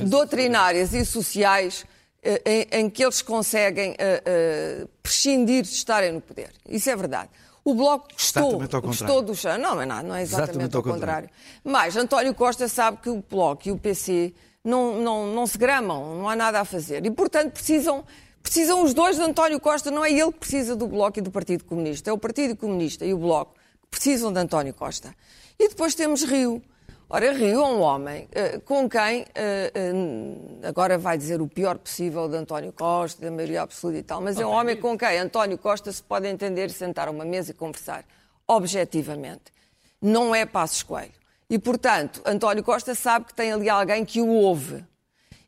[0.08, 1.84] doutrinárias e sociais
[2.22, 6.50] eh, em, em que eles conseguem eh, eh, prescindir de estarem no poder.
[6.68, 7.30] Isso é verdade.
[7.64, 9.58] O Bloco gostou, gostou do chão.
[9.58, 11.28] Não, não é nada, não é exatamente, Exatamente ao ao contrário.
[11.28, 11.30] contrário.
[11.62, 14.32] Mas António Costa sabe que o Bloco e o PC
[14.64, 17.04] não, não, não se gramam, não há nada a fazer.
[17.04, 18.04] E, portanto, precisam,
[18.42, 19.90] precisam os dois de António Costa.
[19.90, 22.08] Não é ele que precisa do Bloco e do Partido Comunista.
[22.10, 25.14] É o Partido Comunista e o Bloco que precisam de António Costa.
[25.58, 26.62] E depois temos Rio.
[27.12, 31.76] Ora, Rio é um homem eh, com quem, eh, eh, agora vai dizer o pior
[31.76, 35.18] possível de António Costa, da maioria absoluta e tal, mas é um homem com quem
[35.18, 38.04] António Costa se pode entender sentar a uma mesa e conversar
[38.46, 39.52] objetivamente.
[40.00, 41.10] Não é Passos Coelho.
[41.50, 44.84] E, portanto, António Costa sabe que tem ali alguém que o ouve.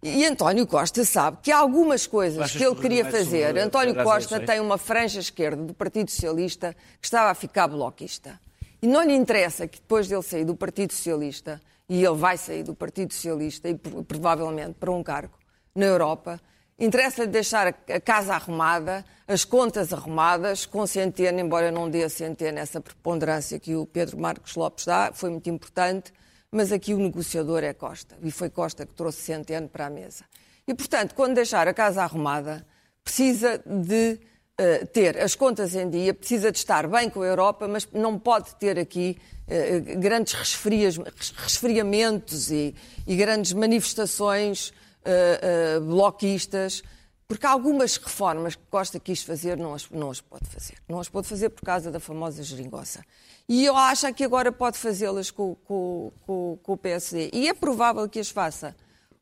[0.03, 3.57] E António Costa sabe que há algumas coisas que ele queria fazer.
[3.57, 4.47] António Costa eleições?
[4.47, 8.41] tem uma franja esquerda do Partido Socialista que estava a ficar bloquista.
[8.83, 12.65] E não lhe interessa que depois dele sair do Partido Socialista, e ele vai sair
[12.65, 15.39] do Partido Socialista e pro- provavelmente para um cargo
[15.75, 16.41] na Europa,
[16.79, 22.59] interessa-lhe deixar a casa arrumada, as contas arrumadas, com Centeno, embora não dê a Centeno
[22.59, 26.13] essa preponderância que o Pedro Marcos Lopes dá, foi muito importante,
[26.51, 28.17] mas aqui o negociador é Costa.
[28.21, 30.25] E foi Costa que trouxe Centeno para a mesa.
[30.67, 32.67] E, portanto, quando deixar a casa arrumada,
[33.05, 34.19] precisa de
[34.63, 38.19] eh, ter as contas em dia, precisa de estar bem com a Europa, mas não
[38.19, 40.99] pode ter aqui eh, grandes resfrias-
[41.37, 42.75] resfriamentos e,
[43.07, 44.73] e grandes manifestações
[45.05, 46.83] eh, bloquistas,
[47.29, 50.75] porque algumas reformas que Costa quis fazer não as, não as pode fazer.
[50.89, 53.05] Não as pode fazer por causa da famosa geringonça.
[53.49, 57.31] E eu acho que agora pode fazê-las com, com- com- com o PSD.
[57.33, 58.77] E é provável que as faça,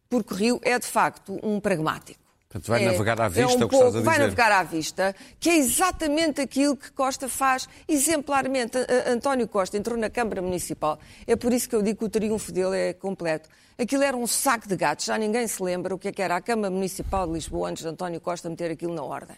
[0.08, 2.20] porque Rio é de facto um pragmático.
[2.50, 4.14] Portanto, vai É- navegar à vista, é um é o que estás a pouco- Vai
[4.16, 4.22] dizer.
[4.24, 8.76] navegar à vista, que é exatamente aquilo que Costa faz exemplarmente.
[9.06, 10.98] António Costa entrou na Câmara Municipal.
[11.28, 13.48] É por isso que eu digo que o triunfo dele é completo.
[13.78, 15.06] Aquilo era um saco de gatos.
[15.06, 17.84] Já ninguém se lembra o que é que era a Câmara Municipal de Lisboa antes
[17.84, 19.36] de António Costa meter aquilo na ordem.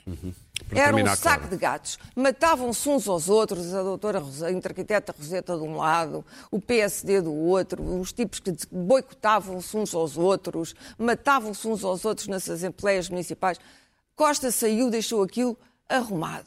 [0.73, 1.51] Para Era um terminar, saco Clara.
[1.51, 1.99] de gatos.
[2.17, 7.21] Matavam-se uns aos outros, a doutora Rosa- a arquiteta Roseta de um lado, o PSD
[7.21, 13.09] do outro, os tipos que boicotavam-se uns aos outros, matavam-se uns aos outros nas assembleias
[13.09, 13.59] municipais.
[14.17, 15.57] Costa saiu, deixou aquilo
[15.89, 16.47] arrumado.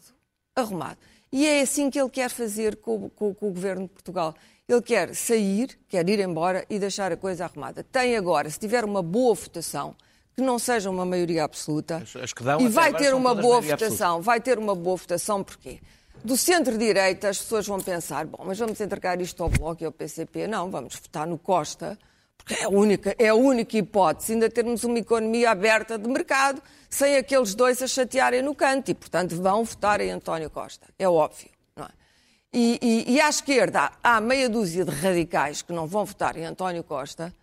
[0.56, 0.98] Arrumado.
[1.32, 4.34] E é assim que ele quer fazer com, com- com o governo de Portugal.
[4.68, 7.84] Ele quer sair, quer ir embora e deixar a coisa arrumada.
[7.84, 9.96] Tem agora, se tiver uma boa votação,
[10.36, 12.04] que não seja uma maioria absoluta,
[12.60, 13.96] e vai ter uma boa maioria absoluta.
[13.96, 15.80] votação, vai ter uma boa votação, porquê?
[16.24, 19.92] Do centro-direita, as pessoas vão pensar, bom, mas vamos entregar isto ao Bloco e ao
[19.92, 20.48] PCP?
[20.48, 21.98] Não, vamos votar no Costa,
[22.38, 26.62] porque é a única, é a única hipótese ainda termos uma economia aberta de mercado,
[26.90, 30.88] sem aqueles dois a chatearem no canto, e, portanto, vão votar em António Costa.
[30.98, 31.90] É óbvio, não é?
[32.52, 36.46] E, e- e à esquerda há meia dúzia de radicais que não vão votar em
[36.46, 37.34] António Costa.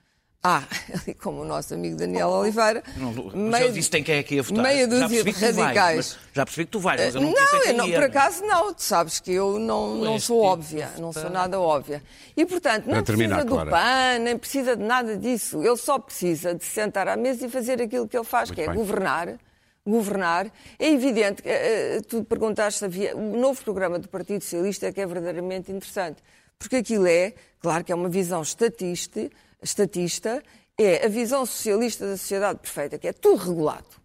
[0.44, 4.22] Há, ali como o nosso amigo Daniel Oliveira, Não, mas eu disse tem quem é
[4.24, 4.64] que ia votar.
[4.64, 5.96] meia Já dúzia de percebi que tu vais, radicais.
[5.96, 8.02] mas já percebi que tu vais, mas eu não, não, eu quem não, ia, por
[8.02, 8.06] é?
[8.06, 8.74] acaso não.
[8.74, 12.02] Tu sabes que eu não, não sou tipo óbvia, não sou nada óbvia.
[12.36, 13.70] E, portanto, não terminar, precisa do.
[13.70, 15.62] PAN, nem precisa de nada disso.
[15.62, 18.56] Ele só precisa de se sentar à mesa e fazer aquilo que ele faz, Muito
[18.56, 18.74] que é bem.
[18.74, 19.38] governar.
[19.86, 20.46] Governar.
[20.76, 23.16] É evidente, que, eh, eh, tu perguntaste se havia.
[23.16, 26.20] O novo programa do Partido Socialista é que é verdadeiramente interessante.
[26.62, 29.28] Porque aquilo é, claro que é uma visão estatista,
[29.62, 30.42] estatista
[30.78, 34.02] é a visão socialista da sociedade perfeita, que é tudo regulado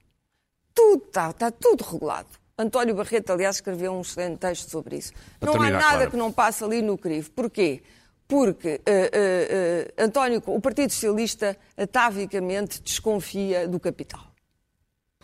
[0.77, 2.27] tudo está, está tudo regulado.
[2.55, 5.11] António Barreto, aliás, escreveu um excelente texto sobre isso.
[5.39, 6.11] Para não há terminar, nada Clara.
[6.11, 7.31] que não passe ali no crivo.
[7.31, 7.81] Porquê?
[8.27, 14.21] Porque eh, eh, eh, António, o Partido Socialista atavicamente desconfia do capital.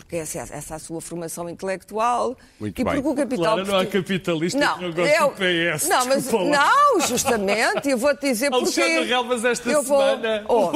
[0.03, 2.37] Porque essa, é- essa é a sua formação intelectual.
[2.59, 2.93] Muito e bem.
[2.95, 3.55] porque o capital.
[3.55, 7.89] Claro, não há capitalista que não goste é o- do PS, Não, mas, não, justamente,
[7.89, 8.81] eu vou-te dizer porquê.
[8.81, 10.45] Alexandre Relvas esta eu vou, semana.
[10.49, 10.71] Oh,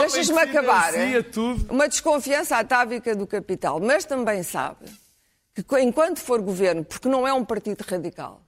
[0.00, 0.92] Deixas-me que acabar.
[1.32, 1.72] tudo.
[1.72, 4.84] Uma desconfiança atávica do capital, mas também sabe
[5.54, 8.42] que enquanto for governo, porque não é um partido radical,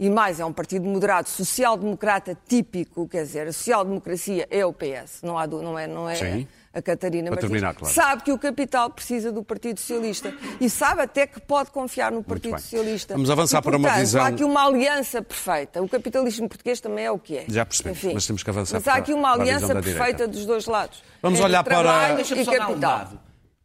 [0.00, 5.20] e mais é um partido moderado, social-democrata típico, quer dizer, a social-democracia é o PS,
[5.22, 6.48] não, há, não é, não é Sim.
[6.72, 7.50] a Catarina Para Martins.
[7.50, 7.94] terminar, claro.
[7.94, 12.24] Sabe que o capital precisa do Partido Socialista e sabe até que pode confiar no
[12.24, 12.58] Partido.
[12.58, 13.12] Socialista.
[13.12, 15.82] Vamos avançar e, para uma portanto, visão- Há aqui uma aliança perfeita.
[15.82, 17.44] O capitalismo português também é o que é.
[17.46, 20.64] Já percebemos, mas temos que avançar Mas para- há aqui uma aliança perfeita dos dois
[20.66, 21.02] lados.
[21.20, 23.12] Vamos olhar para- e só dar um capital.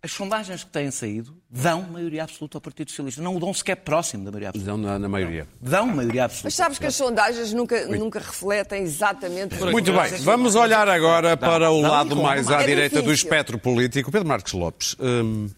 [0.06, 3.24] As sondagens que têm saído dão maioria absoluta ao Partido Socialista.
[3.24, 4.72] Não o dão sequer próximo da maioria absoluta.
[4.72, 5.48] Não, na, na maioria.
[5.60, 6.46] Dão maioria absoluta.
[6.46, 9.56] Mas sabes que as sondagens nunca, nunca refletem exatamente.
[9.56, 13.12] Muito bem, vamos olhar agora para o não, lado não, mais à é direita do
[13.12, 14.12] espectro político.
[14.12, 15.50] Pedro Marques Lopes, hum,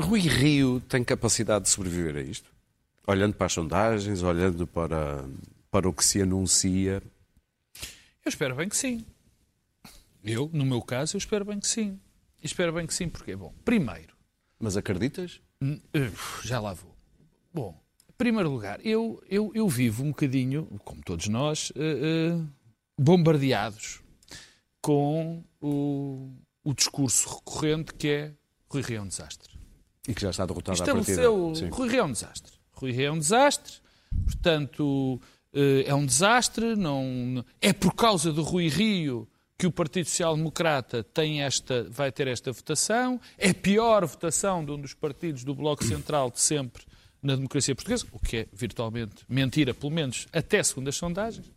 [0.00, 2.50] Rui Rio tem capacidade de sobreviver a isto?
[3.06, 5.24] Olhando para as sondagens, olhando para,
[5.70, 7.00] para o que se anuncia.
[8.24, 9.06] Eu espero bem que sim.
[10.24, 12.00] Eu, no meu caso, eu espero bem que sim.
[12.46, 14.14] E espero bem que sim, porque, bom, primeiro,
[14.60, 15.40] Mas acreditas?
[15.60, 16.12] Hum, eh,
[16.44, 16.96] já lá vou.
[17.52, 17.76] Bom,
[18.08, 22.44] em primeiro lugar, eu, eu, eu vivo um bocadinho, como todos nós, eh, eh,
[22.96, 24.00] bombardeados
[24.80, 26.30] com o,
[26.62, 28.32] o discurso recorrente que é
[28.70, 29.58] Rui Rio é um desastre.
[30.06, 31.74] E que já está derrotado à Estabeleceu partida.
[31.74, 32.52] Rui Rio é um desastre.
[32.70, 33.72] Rui Rio é um desastre,
[34.24, 35.20] portanto,
[35.84, 36.76] é um desastre.
[36.76, 42.12] Não, é por causa de Rui Rio que o Partido Social Democrata tem esta, vai
[42.12, 43.20] ter esta votação.
[43.38, 46.84] É a pior votação de um dos partidos do Bloco Central de sempre
[47.22, 51.50] na democracia portuguesa, o que é virtualmente mentira, pelo menos até segundo as sondagens.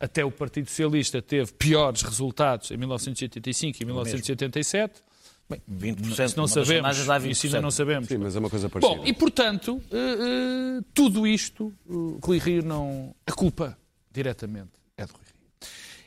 [0.00, 5.02] Até o Partido Socialista teve piores resultados em 1985 e 1987.
[5.48, 6.28] Bem, 20%.
[6.28, 7.72] se não sabemos, isso ainda não 20%.
[7.72, 8.08] sabemos.
[8.08, 8.96] Sim, mas é uma coisa parecida.
[8.96, 13.14] Bom, e portanto, eh, eh, tudo isto, uh, Rui Rio não.
[13.26, 13.76] A culpa,
[14.10, 15.34] diretamente, é de Rui Rio.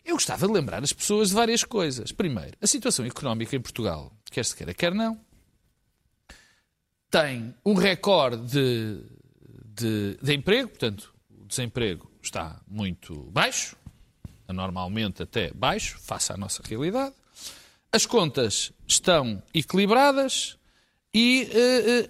[0.08, 2.14] Eu gostava de lembrar as pessoas de várias coisas.
[2.14, 5.20] Primeiro, a situação económica em Portugal, quer se queira, quer não,
[7.12, 9.04] tem um recorde de,
[9.66, 13.76] de, de emprego, portanto, o desemprego está muito baixo,
[14.48, 17.14] anormalmente até baixo, face à nossa realidade.
[17.92, 20.58] As contas estão equilibradas
[21.14, 22.10] e eh, eh,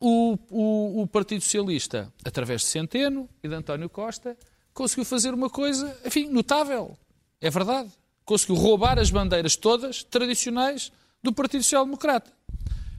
[0.00, 4.36] o, o- o Partido Socialista, através de Centeno e de António Costa,
[4.74, 6.96] conseguiu fazer uma coisa, enfim, notável.
[7.42, 7.90] É verdade.
[8.24, 10.90] Conseguiu roubar as bandeiras todas tradicionais
[11.22, 12.32] do Partido Social Democrata.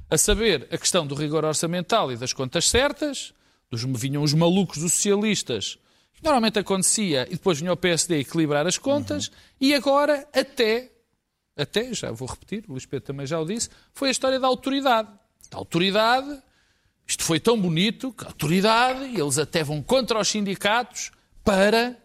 [0.10, 3.34] A saber, a questão do rigor orçamental e das contas certas,
[3.72, 5.80] dos, vinham os malucos dos socialistas,
[6.14, 10.92] que normalmente acontecia, e depois vinha o PSD equilibrar as contas, e agora até
[11.56, 14.48] até, já vou repetir, o Luís Pedro também já o disse, foi a história da
[14.48, 15.10] autoridade.
[15.52, 16.42] Da autoridade,
[17.06, 21.12] isto foi tão bonito que a autoridade, e eles até vão contra os sindicatos
[21.44, 21.96] para,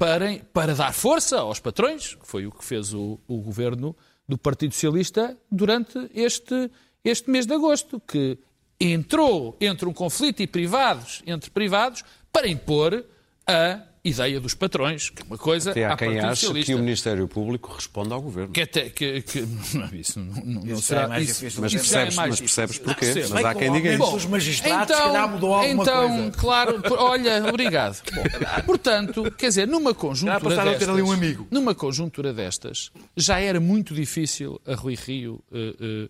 [0.00, 3.94] para, para dar força aos patrões, que foi o que fez o, o governo
[4.26, 6.70] do Partido Socialista durante este,
[7.04, 8.38] este mês de agosto, que
[8.80, 13.04] entrou entre um conflito e privados, entre privados, para impor
[13.46, 17.28] a ideia dos patrões, que é uma coisa Até há quem acha que o Ministério
[17.28, 18.52] Público responde ao Governo.
[18.52, 19.40] Que até, que, que,
[19.74, 21.60] não, isso não, não, não Isso será é mais isso- difícil.
[21.60, 23.00] Mas já é percebes, mas percebes porquê.
[23.12, 23.34] Percebo.
[23.34, 24.16] Mas há quem diga isso.
[24.16, 26.30] os magistrados, se calhar mudou alguma então, coisa.
[26.32, 28.02] claro, por- olha, obrigado.
[28.12, 31.46] Bom, portanto, quer dizer, numa conjuntura ter destas, ali um amigo.
[31.50, 36.08] numa conjuntura destas, já era muito difícil a Rui Rio eh, eh,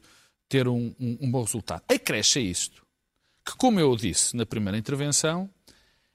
[0.48, 1.82] ter um, um- um bom resultado.
[1.88, 2.82] Acresce a isto
[3.44, 5.50] que, como eu disse na primeira intervenção,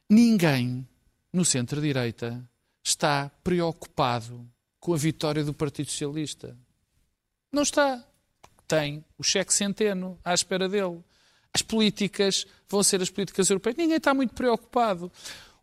[0.10, 0.88] ninguém
[1.36, 2.44] no centro-direita
[2.84, 4.48] está preocupado
[4.80, 6.56] com a vitória do Partido Socialista.
[7.52, 8.04] Não está.
[8.68, 11.04] Tem o cheque centeno à espera dele.
[11.54, 13.78] As políticas vão ser as políticas europeias.
[13.78, 15.12] Ninguém está muito preocupado.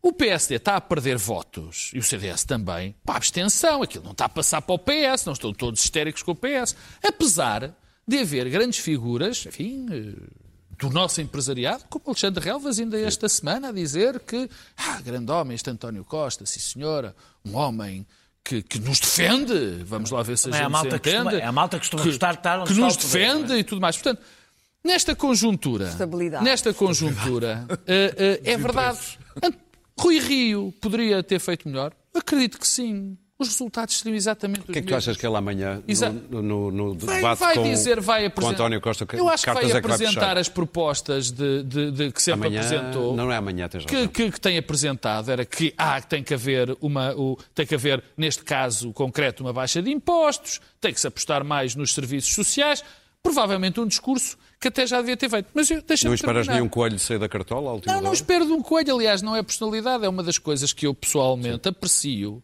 [0.01, 3.81] O PSD está a perder votos, e o CDS também, para a abstenção.
[3.81, 6.75] Aquilo não está a passar para o PS, não estão todos histéricos com o PS.
[7.01, 7.73] Apesar
[8.05, 10.42] de haver grandes figuras, enfim, eh,
[10.77, 15.55] do nosso empresariado, como Alexandre Relvas, ainda esta semana, a dizer que, ah, grande homem,
[15.55, 18.05] este António Costa, sim senhora, um homem
[18.43, 20.99] que, que nos defende, vamos lá ver se a Também gente é a malta se
[20.99, 23.07] que costuma- entende, é a malta que costuma gostar de estar onde que nos poder,
[23.07, 23.59] defende não é?
[23.59, 23.95] e tudo mais.
[23.95, 24.21] Portanto,
[24.83, 26.43] nesta conjuntura, Estabilidade.
[26.43, 28.99] nesta conjuntura, eh, eh, é verdade.
[29.97, 31.93] Rui Rio poderia ter feito melhor?
[32.13, 33.17] Acredito que sim.
[33.43, 35.03] Os resultados seriam exatamente os O que é que tu mesmos.
[35.07, 38.47] achas que ele amanhã, Exa- no, no, no Vai, debate vai com, dizer, vai com.
[38.47, 40.37] António Costa, que Eu acho que vai é que vai apresentar puxar?
[40.37, 43.15] as propostas de, de- de- que sempre Amanhã, apresentou.
[43.15, 44.07] não é amanhã, tens que, razão.
[44.09, 48.03] que, que tem apresentado era que ah, tem que haver uma o, tem que haver
[48.17, 52.83] neste caso concreto uma baixa de impostos tem que se apostar mais nos serviços sociais
[53.21, 56.97] provavelmente um discurso que até já devia ter feito mas eu Não esperas nenhum coelho
[56.99, 58.13] sair da cartola não, não hora?
[58.13, 58.95] espero de um coelho.
[58.95, 62.41] Aliás, não é personalidade, é uma das coisas que eu pessoalmente aprecio.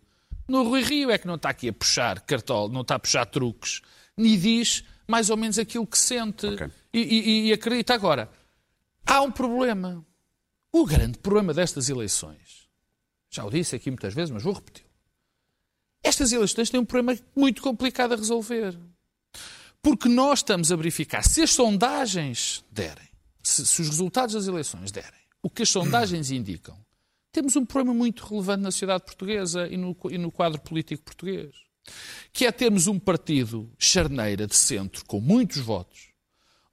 [0.49, 3.25] No Rui Rio é que não está aqui a puxar cartola, não está a puxar
[3.25, 3.81] truques,
[4.17, 6.67] nem diz mais ou menos aquilo que sente Ok.
[6.93, 7.93] e, e- e acredita.
[7.93, 8.29] Agora,
[9.05, 10.05] há um problema.
[10.71, 12.67] O grande problema destas eleições,
[13.29, 14.85] já o disse aqui muitas vezes, mas vou repetir.
[16.03, 18.77] Estas eleições têm um problema muito complicado a resolver.
[19.81, 23.07] Porque nós estamos a verificar, se as sondagens derem,
[23.41, 26.77] se, se os resultados das eleições derem, o que as sondagens indicam,
[27.31, 31.55] temos um problema muito relevante na sociedade portuguesa e no, e no quadro político português.
[32.31, 36.09] Que é termos um partido charneira de centro com muitos votos,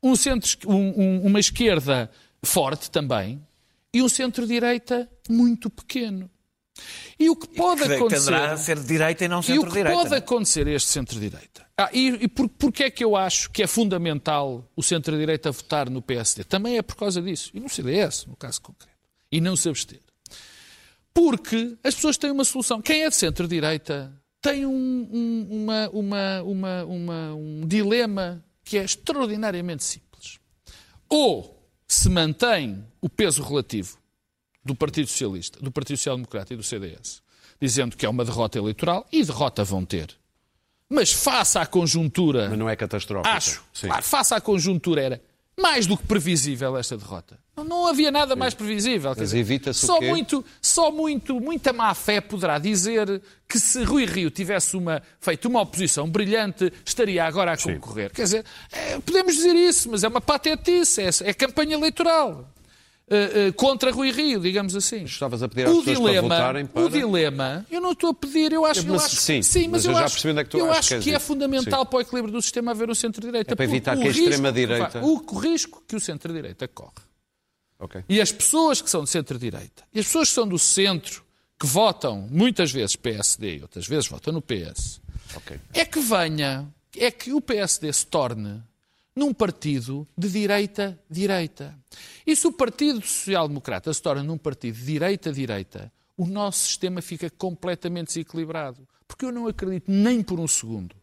[0.03, 2.11] um centro, um, um, uma esquerda
[2.42, 3.45] forte também
[3.92, 6.31] e um centro-direita muito pequeno.
[7.19, 8.29] E o que pode que, acontecer.
[8.29, 9.99] Que andará a ser de direita e não e o que centro-direita.
[9.99, 10.19] pode não é?
[10.19, 11.66] acontecer a este centro-direita?
[11.79, 15.88] Ah, e e por, porquê é que eu acho que é fundamental o centro-direita votar
[15.88, 16.45] no PSD?
[16.45, 17.51] Também é por causa disso.
[17.55, 18.95] E no CDS, no caso concreto.
[19.33, 20.01] E não se abster.
[21.16, 22.83] Porque as pessoas têm uma solução.
[22.83, 28.85] Quem é de centro-direita tem um, um- uma- uma- uma- uma- um dilema que é
[28.85, 30.38] extraordinariamente simples.
[31.09, 33.96] Ou se mantém o peso relativo
[34.62, 37.22] do Partido Socialista, do Partido Social Democrata e do CDS,
[37.59, 40.14] dizendo que é uma derrota eleitoral, e derrota vão ter.
[40.87, 43.35] Mas face à conjuntura, Mas não é catastrófico.
[43.35, 43.87] acho, Sim.
[43.87, 45.22] claro, face à conjuntura era
[45.59, 47.38] mais do que previsível esta derrota.
[47.64, 49.14] Não, havia nada mais previsível.
[49.16, 54.05] Mas evita-se o só muito, só muito, muita má fé poderá dizer que se Rui
[54.05, 58.12] Rio tivesse uma, feito uma oposição brilhante, estaria agora a concorrer.
[58.12, 62.53] Quer dizer, é, podemos dizer isso, mas é uma patetice, é, é campanha eleitoral.
[63.09, 65.05] eh, eh, contra Rui Rio, digamos assim.
[65.05, 68.11] Estavas a pedir às o pessoas para dilema, votarem para- O dilema, eu não estou
[68.11, 70.40] a pedir, eu acho, eu Mas acho sim, mas eu, eu já acho, percebi onde
[70.40, 71.87] é que tu eu acho que que é fundamental Sim.
[71.88, 73.53] para o equilíbrio do sistema haver um centro-direita.
[73.53, 77.06] É para evitar o que a extrema-direita- o risco que o centro-direita corre
[77.79, 78.03] Ok.
[78.09, 81.23] e as pessoas que são de centro-direita e as pessoas que são do centro,
[81.59, 85.01] que votam muitas vezes PSD e outras vezes votam no PS,
[85.37, 85.59] Ok.
[85.75, 88.62] é que venha, é que o PSD se torne
[89.15, 91.75] num partido de direita-direita.
[92.27, 97.01] E se o Partido Social Democrata se torna num partido de direita-direita, o nosso sistema
[97.01, 98.87] fica completamente desequilibrado.
[99.09, 100.95] Porque eu não acredito nem por um segundo,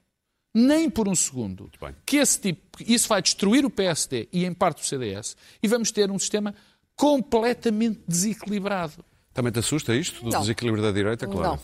[0.54, 1.70] nem por um segundo,
[2.06, 5.92] que esse tipo, isso vai destruir o PSD e em parte o CDS e vamos
[5.92, 6.54] ter um sistema
[6.96, 9.04] completamente desequilibrado.
[9.34, 10.42] Também te assusta isto, do Não.
[10.42, 11.28] desequilíbrio da direita?
[11.28, 11.60] Claro.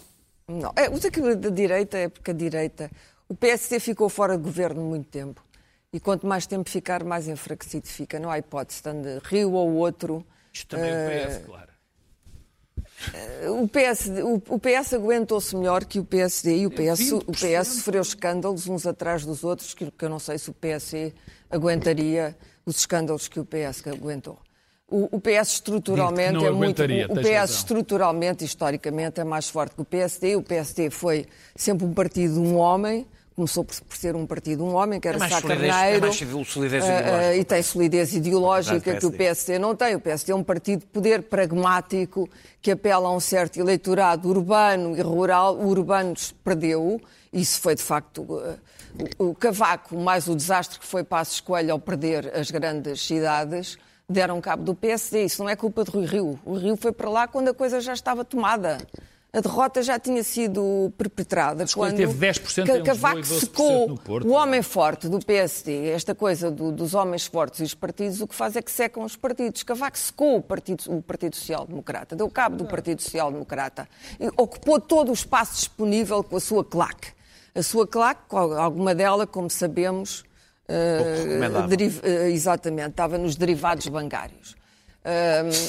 [0.48, 0.74] Não, não.
[0.76, 2.90] É, o desequilíbrio da direita é porque a direita.
[3.28, 5.44] O PSD ficou fora de governo muito tempo.
[5.94, 8.20] E quanto mais tempo ficar, mais enfraquecido fica.
[8.20, 10.26] Não há hipótese, tanto de Rio ou outro.
[10.52, 11.69] Isto também Eh, o PS, claro.
[13.50, 17.24] O PS, o, o PS aguentou-se melhor que o PSD e o PS, 20%.
[17.28, 20.54] o PS sofreu escândalos uns atrás dos outros, que, que eu não sei se o
[20.54, 21.14] PS
[21.50, 22.36] aguentaria
[22.66, 24.38] os escândalos que o PS aguentou.
[24.92, 26.82] O, o PS estruturalmente é muito.
[26.82, 27.56] O tens PS razão.
[27.58, 30.36] estruturalmente, historicamente, é mais forte que o PSD.
[30.36, 33.08] O PSD foi sempre um partido de um homem.
[33.40, 36.06] Começou por, por ser um partido um homem, que era É Sá Carneiro.
[36.06, 37.36] é solidez ideológica.
[37.38, 39.96] e tem solidez ideológica que o PSD não tem.
[39.96, 42.30] O PSD é um partido de poder pragmático
[42.62, 45.56] que apela a um certo eleitorado urbano e rural.
[45.56, 47.00] O urbano perdeu.
[47.32, 48.28] Isso foi, de facto,
[49.18, 53.78] o, o Cavaco, mais o desastre que foi Passos Coelho ao perder as grandes cidades,
[54.10, 55.24] deram cabo do PSD.
[55.24, 56.38] Isso não é culpa de Rui Rio.
[56.44, 58.80] O Rio foi para lá quando a coisa já estava tomada.
[59.32, 61.64] A derrota já tinha sido perpetrada.
[61.68, 64.28] Coelho quando teve 10% em Ca- Lisboa Cavaco e 12% secou no Porto.
[64.28, 68.28] o homem forte do PSD, esta coisa do- dos homens fortes e os partidos, o
[68.28, 69.62] que faz é que secam os partidos.
[69.62, 73.88] Cavaco secou o Partido, o partido Social Democrata, deu cabo do Partido Social Democrata,
[74.20, 77.10] e ocupou todo o espaço disponível com a sua claque.
[77.54, 80.24] A sua claque, alguma dela, como sabemos,
[80.68, 81.68] eh, recomendável.
[81.68, 84.56] deriv- eh, exatamente, estava nos derivados bancários.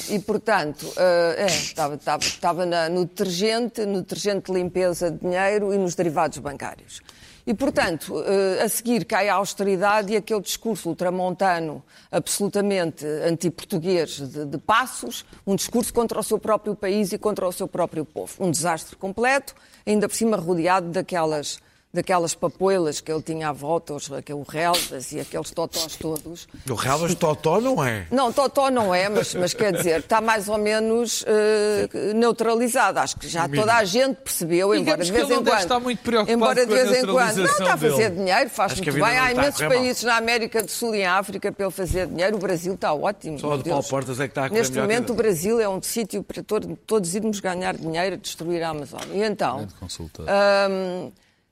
[0.09, 6.37] E, portanto, é, estava, no detergente, no detergente de limpeza de dinheiro e nos derivados
[6.39, 7.01] bancários.
[7.45, 14.45] E, portanto, ah, a seguir cai a austeridade e aquele discurso ultramontano, absolutamente anti-português de,
[14.45, 18.33] de passos, um discurso contra o seu próprio país e contra o seu próprio povo.
[18.39, 21.59] Um desastre completo, ainda por cima rodeado daquelas
[21.93, 26.47] daquelas papoilas que ele tinha à volta, os, aquele relvas e aqueles totós todos.
[26.69, 28.07] O Relvas Totó não é.
[28.09, 32.99] Não, Totó não é, mas, mas quer dizer, está mais ou menos eh, neutralizado.
[32.99, 35.59] Acho que já toda a gente percebeu, embora Digamos de que vez ele em quando.
[35.59, 37.37] estar muito preocupado embora de com a vez em quando.
[37.37, 38.15] Não, está a fazer dele.
[38.23, 39.17] dinheiro, faz Acho muito vida bem.
[39.17, 39.69] Há está imensos mal.
[39.69, 42.35] países na América do Sul e em África para ele fazer dinheiro.
[42.37, 43.37] O Brasil está ótimo.
[43.39, 43.83] Só de Paulo.
[43.83, 46.77] Portas é que está a Neste momento, a- o Brasil é um sítio para todo-
[46.87, 49.07] todos irmos ganhar dinheiro a destruir a Amazónia.
[49.13, 49.67] E então.
[49.79, 50.25] consultor.
[50.69, 51.11] Hum,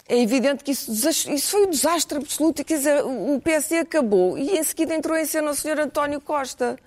[0.10, 2.66] é evidente que isso, isso foi um desastre absoluto.
[2.66, 5.80] Quer dizer, o PSD acabou e em seguida entrou em cena o Sr.
[5.80, 6.78] António Costa.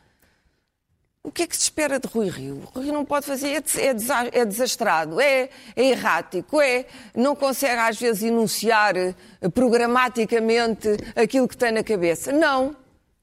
[1.24, 2.68] O que é que se espera de Rui Rio?
[2.74, 7.96] Rui não pode fazer, é, é é desastrado, é, é errático, é, não consegue às
[7.96, 9.14] vezes enunciar eh,
[9.54, 12.32] programaticamente aquilo que tem na cabeça.
[12.32, 12.74] Não,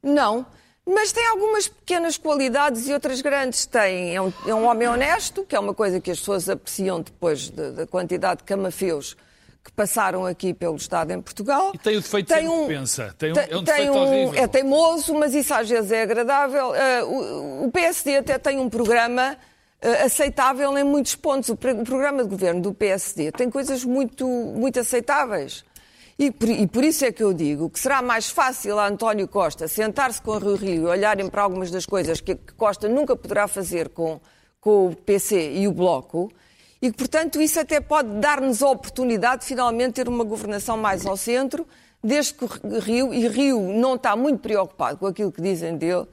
[0.01, 0.45] não.
[0.85, 3.65] Mas tem algumas pequenas qualidades e outras grandes.
[3.65, 7.01] Tem, é um, é um homem honesto, que é uma coisa que as pessoas apreciam
[7.01, 9.17] depois de- da quantidade de camafeus
[9.69, 11.71] que passaram aqui pelo Estado em Portugal.
[11.73, 13.15] E tem o defeito de ser um pensa.
[13.17, 14.33] Tem um- é um defeito horrível.
[14.43, 16.73] É teimoso, mas isso às vezes é agradável.
[16.73, 19.37] Ah, o, o PSD até tem um programa
[19.81, 21.49] ah, aceitável em muitos pontos.
[21.49, 25.63] O, o programa de governo do PSD tem coisas muito, muito aceitáveis.
[26.17, 29.25] E por, e por isso é que eu digo que será mais fácil a António
[29.25, 32.89] Costa sentar-se com o Rio Rio e olharem para algumas das coisas que, que Costa
[32.89, 34.19] nunca poderá fazer com,
[34.59, 36.29] com o PC e o Bloco,
[36.81, 41.05] e que, portanto, isso até pode dar-nos a oportunidade de finalmente ter uma governação mais
[41.05, 41.67] ao centro,
[42.03, 42.45] desde que
[42.79, 46.07] Rio, e Rio não está muito preocupado com aquilo que dizem dele,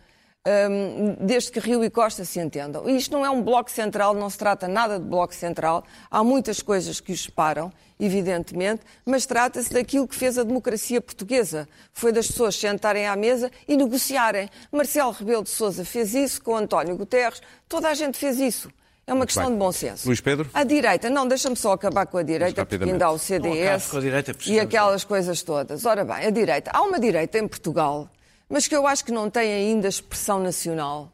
[0.44, 2.88] hum, desde que Rio e Costa se entendam.
[2.88, 5.84] Isto não é um bloco central, não se trata nada de bloco central.
[6.10, 11.68] Há muitas coisas que os separam, evidentemente, mas trata-se daquilo que fez a democracia portuguesa.
[11.92, 14.50] Foi das pessoas sentarem à mesa e negociarem.
[14.72, 18.68] Marcelo Rebelo de Sousa fez isso com António Guterres, toda a gente fez isso.
[19.08, 19.52] É uma questão bem.
[19.52, 20.06] de bom senso.
[20.08, 20.50] Luís Pedro?
[20.52, 23.98] A direita, não, deixa-me só acabar com a direita, porque ainda há o CDS com
[23.98, 25.84] a direita, e aquelas coisas todas.
[25.86, 26.72] Ora bem, a direita.
[26.74, 28.08] Há uma direita em Portugal,
[28.48, 31.12] mas que eu acho que não tem ainda expressão nacional.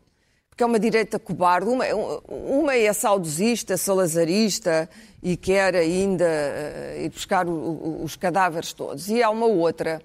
[0.49, 1.69] Porque é uma direita cobarde.
[1.69, 1.85] Uma,
[2.29, 4.89] uma é saudosista, salazarista
[5.23, 9.09] e quer ainda eh, ir buscar o- o- os cadáveres todos.
[9.11, 10.01] E há uma outra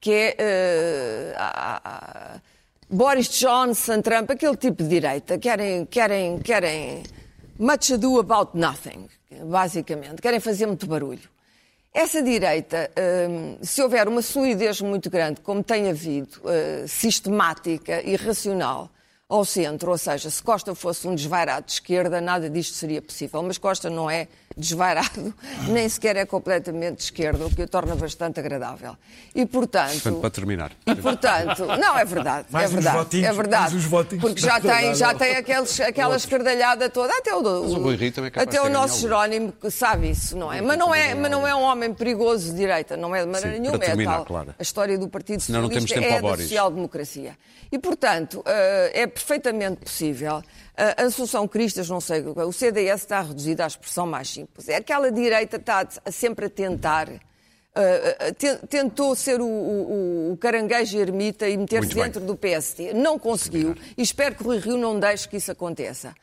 [0.00, 2.40] que é eh, a- a-
[2.90, 5.38] Boris Johnson, Trump, aquele tipo de direita.
[5.38, 7.02] Querem, querem, querem
[7.62, 9.08] much ado about nothing,
[9.44, 10.20] basicamente.
[10.20, 11.30] Querem fazer muito barulho.
[11.94, 12.90] Essa direita,
[13.28, 18.90] hum, se houver uma solidez muito grande, como tem havido, eh, sistemática e racional
[19.28, 23.42] ao centro, ou seja, se Costa fosse um desvairado de esquerda, nada disto seria possível.
[23.42, 25.34] Mas Costa não é desvairado,
[25.68, 28.96] nem sequer é completamente de esquerda, o que o torna bastante agradável.
[29.34, 30.72] E, Portanto, portanto, para terminar.
[30.86, 33.62] e portanto, não, é verdade, Mais é uns verdade, votinhos, é verdade.
[33.62, 34.22] mais uns votinhos.
[34.22, 38.60] Porque já tem, já tem aqueles, aquela escardalhada toda, até o, o também é até
[38.60, 39.00] o nosso.
[39.00, 40.60] Jerónimo sabe isso, não é?
[40.60, 43.56] Mas não é, mas não é um homem perigoso de direita, não é de maneira
[43.56, 44.24] Sim, nenhuma, para é terminar, tal.
[44.24, 44.54] claro.
[44.58, 47.38] A história do Partido Senão não temos Socialista tempo é da social-democracia.
[47.70, 50.42] E, portanto, eh, é perfeitamente possível.
[50.76, 54.68] A Assunção Cristas, não sei, o CDS está reduzido à expressão mais simples.
[54.68, 57.08] É aquela direita que está sempre a tentar.
[58.38, 62.92] ten- tentou ser o, o- o caranguejo ermita e meter-se dentro do PST.
[62.92, 66.14] Não conseguiu e espero que o Rui Rio não deixe que isso aconteça.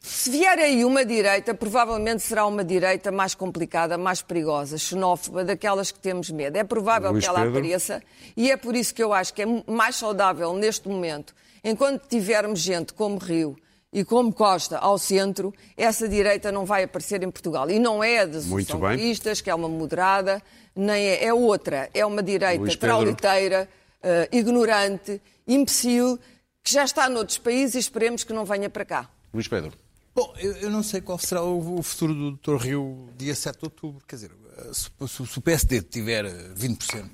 [0.00, 5.90] Se vier aí uma direita, provavelmente será uma direita mais complicada, mais perigosa, xenófoba, daquelas
[5.92, 6.56] que temos medo.
[6.56, 7.58] É provável Luís que ela Pedro.
[7.58, 8.02] apareça
[8.36, 12.58] e é por isso que eu acho que é mais saudável neste momento, enquanto tivermos
[12.60, 13.56] gente como Rio
[13.92, 17.70] e como Costa ao centro, essa direita não vai aparecer em Portugal.
[17.70, 18.40] E não é a bem.
[18.42, 20.42] socialistas, que é uma moderada,
[20.74, 21.88] nem é, é outra.
[21.94, 23.68] É uma direita trauliteira,
[24.02, 26.18] eh, ignorante, imbecil,
[26.62, 29.10] que já está noutros países e esperemos que não venha para cá.
[29.32, 29.72] Luís Pedro.
[30.14, 32.56] Bom, eu, eu não sei qual será o, o futuro do Dr.
[32.62, 34.04] Rio dia 7 de outubro.
[34.06, 34.30] Quer dizer,
[34.72, 37.08] se, se- se o PSD tiver eh, 20%,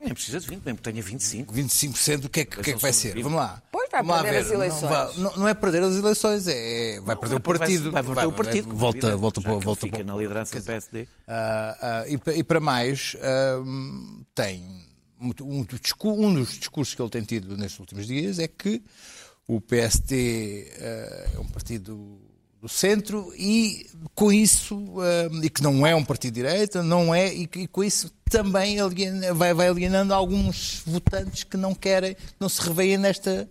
[0.00, 1.52] Nem precisa de 20, mesmo que tenha 25.
[1.54, 3.14] 25%, o que é que, o que, é que vai ser?
[3.22, 3.62] Vamos lá.
[3.70, 4.46] Pois vai Vamos perder ver.
[4.46, 4.82] as eleições.
[4.82, 7.90] Não, vai- não- não é perder as eleições, é, vai perder o Vai- partido.
[7.92, 8.74] Vai voltar o partido.
[8.74, 11.06] Volta, volta, para- volta, fica para- na liderança do PSD.
[11.28, 13.62] Ah, ah, e, e para mais, ah,
[14.34, 14.64] tem
[15.18, 18.82] muito- um, um dos discursos que ele tem tido nestes últimos dias é que
[19.46, 22.18] o PSD é um partido
[22.60, 27.14] do centro e com isso, ah, e que não é um partido de direita, não
[27.14, 32.16] é, e, e com isso também aliena- vai, vai alienando alguns votantes que não querem,
[32.38, 33.50] não se reveem nesta,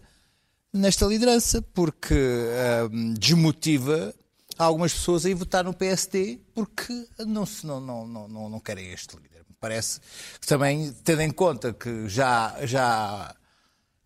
[0.71, 4.13] nesta liderança, porque ah, desmotiva
[4.57, 9.15] algumas pessoas a ir votar no PSD porque não, não, não, não, não querem este
[9.15, 9.39] líder.
[9.49, 9.99] Me parece
[10.39, 13.33] que também, tendo em conta que já, já,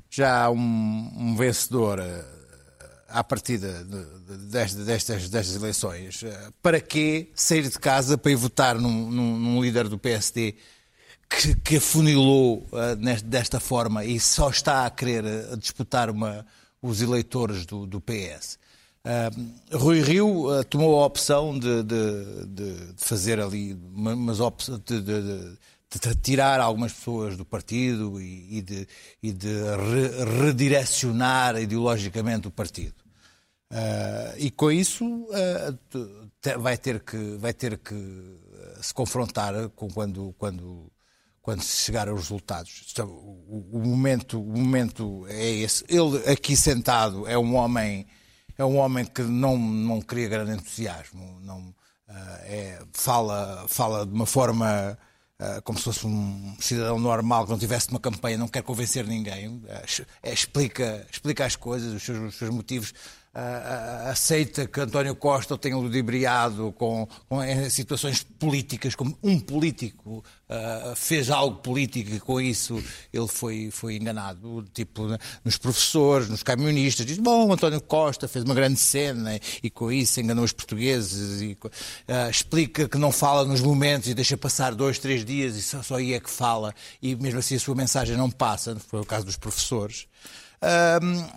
[0.10, 2.43] já há um, um vencedor eh,
[3.14, 8.32] à partida de- de- destas, destas, destas eleições, eh, para que sair de casa para
[8.32, 10.56] ir votar num, num- num líder do PSD
[11.30, 12.68] que, que afunilou
[13.00, 16.46] neste- desta forma e só está a querer eh, disputar uma,
[16.82, 18.58] os eleitores do, do PS?
[19.06, 24.80] Uh, Rui Rio uh, tomou a opção de, de- de- fazer ali uma- umas opções
[24.86, 28.88] de, de- de- tirar algumas pessoas do partido e, e de,
[29.22, 32.96] e de re- redirecionar ideologicamente o partido.
[33.74, 35.74] Uh, e com isso uh,
[36.40, 40.92] te- vai ter que, vai ter que uh, se confrontar com quando, quando,
[41.42, 42.86] quando se chegar aos resultados.
[42.92, 45.84] Então, o, o momento, o momento é esse.
[45.88, 48.06] Ele aqui sentado é um homem,
[48.56, 51.40] é um homem que não, não cria grande entusiasmo.
[51.42, 51.74] Não, uh,
[52.44, 54.96] é, fala, fala de uma forma
[55.40, 59.06] ah, como se fosse um cidadão normal que não tivesse uma campanha, não quer convencer
[59.06, 59.84] ninguém, ah,
[60.22, 62.94] é, explica, explica as coisas, os seus, os seus motivos,
[63.34, 70.24] ah, aceita que António Costa tenha ludibriado com, com em situações políticas, como um político
[70.48, 72.82] ah, fez algo político e com isso
[73.12, 78.46] ele foi, foi enganado, tipo né, nos professores, nos camionistas, diz, bom, António Costa fez
[78.46, 81.58] uma grande cena e com isso enganou os portugueses e
[82.08, 85.82] ah, explica que não fala nos momentos e deixa passar dois, três dias e só,
[85.82, 86.72] só aí é que fala
[87.02, 90.08] e mesmo assim a sua mensagem não passa, foi o caso dos professores.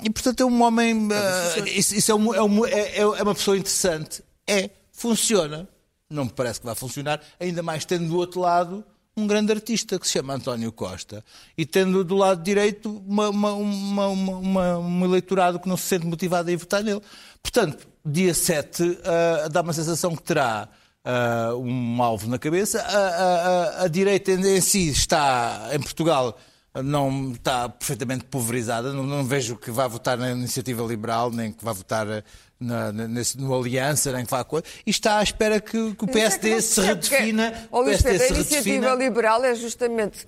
[0.03, 1.09] E portanto é um homem.
[1.13, 4.23] ah, isso isso é, um- é um- é- é uma pessoa interessante.
[4.47, 5.69] É, funciona.
[6.09, 8.85] Não me parece que vai funcionar, ainda mais tendo do outro lado
[9.17, 11.25] um grande artista que se chama António Costa
[11.57, 16.07] e tendo do lado direito uma, uma- uma- uma- um eleitorado que não se sente
[16.07, 17.01] motivado a ir votar nele.
[17.43, 20.69] Portanto, dia 7 ah, dá uma sensação que terá
[21.05, 22.81] ah, um alvo na cabeça.
[22.83, 23.49] A, a-
[23.81, 26.39] a- a direita em si está, em Portugal,
[26.83, 28.93] não está perfeitamente pulverizada.
[28.93, 32.23] Não, não vejo que vá votar na iniciativa liberal, nem que vá votar eh,
[32.59, 34.65] na, na, nesse- no Aliança, nem que vá coisa.
[34.87, 37.69] E está à espera que, que o PSD se redefina.
[37.71, 38.95] Ó, o PSD Pedro, a iniciativa redefina.
[38.95, 40.27] liberal é justamente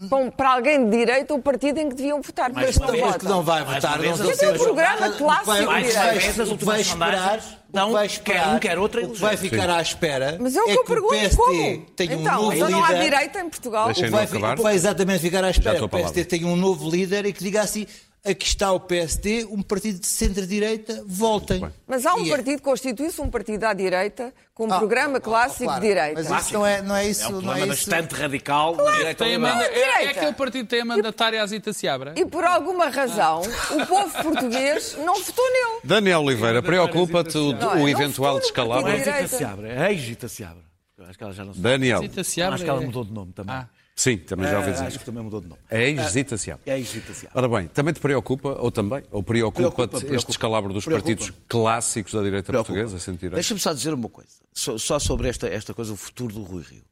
[0.00, 2.50] bom, para alguém de direita o partido em que deviam votar.
[2.52, 3.98] Mas não vez, que não vai votar.
[3.98, 6.54] vez, não é um programa que clássico que de vai- direita.
[6.54, 9.10] o que vai esperar, sondagens o que dão vai quer esperar, um, quer outro o
[9.10, 11.36] que vai ficar à espera Mas é o que é eu que o pergunto, PSD
[11.36, 11.86] como?
[11.96, 13.90] tenha um então, novo então não há direita em Portugal.
[13.90, 15.74] O que vai, que vai exatamente ficar à espera.
[15.74, 17.86] estou O PSD tem um novo líder e que diga assim:
[18.26, 21.62] aqui está o PSD, um partido de centro-direita, voltem.
[21.86, 25.18] Mas há um E é- partido, constitui-se um partido à direita, com um Ah, programa
[25.18, 26.22] ah, clássico claro, de direita.
[26.28, 27.22] Mas isso não é, não é isso.
[27.22, 27.90] É um não problema é isso.
[27.90, 29.56] bastante radical da direita Tem a liberal.
[29.56, 32.14] manda- é, é aquele partido que tem a mandatária Azita Seabra?
[32.16, 35.80] E por alguma razão, o povo português não votou nele.
[35.84, 38.86] Daniel Oliveira, preocupa-te o, Não, é, o não eventual descalabro?
[38.90, 39.26] Não é Direita.
[39.26, 40.66] Zita Seabra, é a ex-Zita Seabra.
[41.08, 41.60] Acho que ela já não se...
[41.60, 41.98] Daniel.
[41.98, 43.54] Azita Seabra Acho que ela é- mudou de nome também.
[43.54, 43.68] Ah.
[43.98, 44.84] Sim, também já ouvi É, dizer.
[44.84, 45.60] acho que também mudou de nome.
[45.70, 45.90] É
[46.36, 46.62] Seabra.
[46.66, 46.78] É
[47.14, 47.38] Seabra.
[47.38, 50.28] Ora bem, também te preocupa, ou também, ou preocupa-te Preocupa, este preocupa.
[50.28, 51.08] descalabro dos Preocupa.
[51.14, 53.36] partidos clássicos da direita portuguesa, direita?
[53.36, 56.62] Deixa-me só dizer uma coisa, só, só sobre esta, esta coisa, o futuro do Rui
[56.62, 56.82] Rio.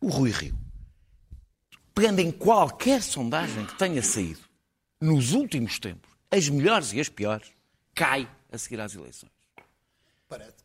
[0.00, 0.56] O Rui Rio,
[1.94, 4.40] pegando em qualquer sondagem que tenha saído
[5.00, 7.48] nos últimos tempos, as melhores e as piores,
[7.94, 9.33] cai a seguir às eleições.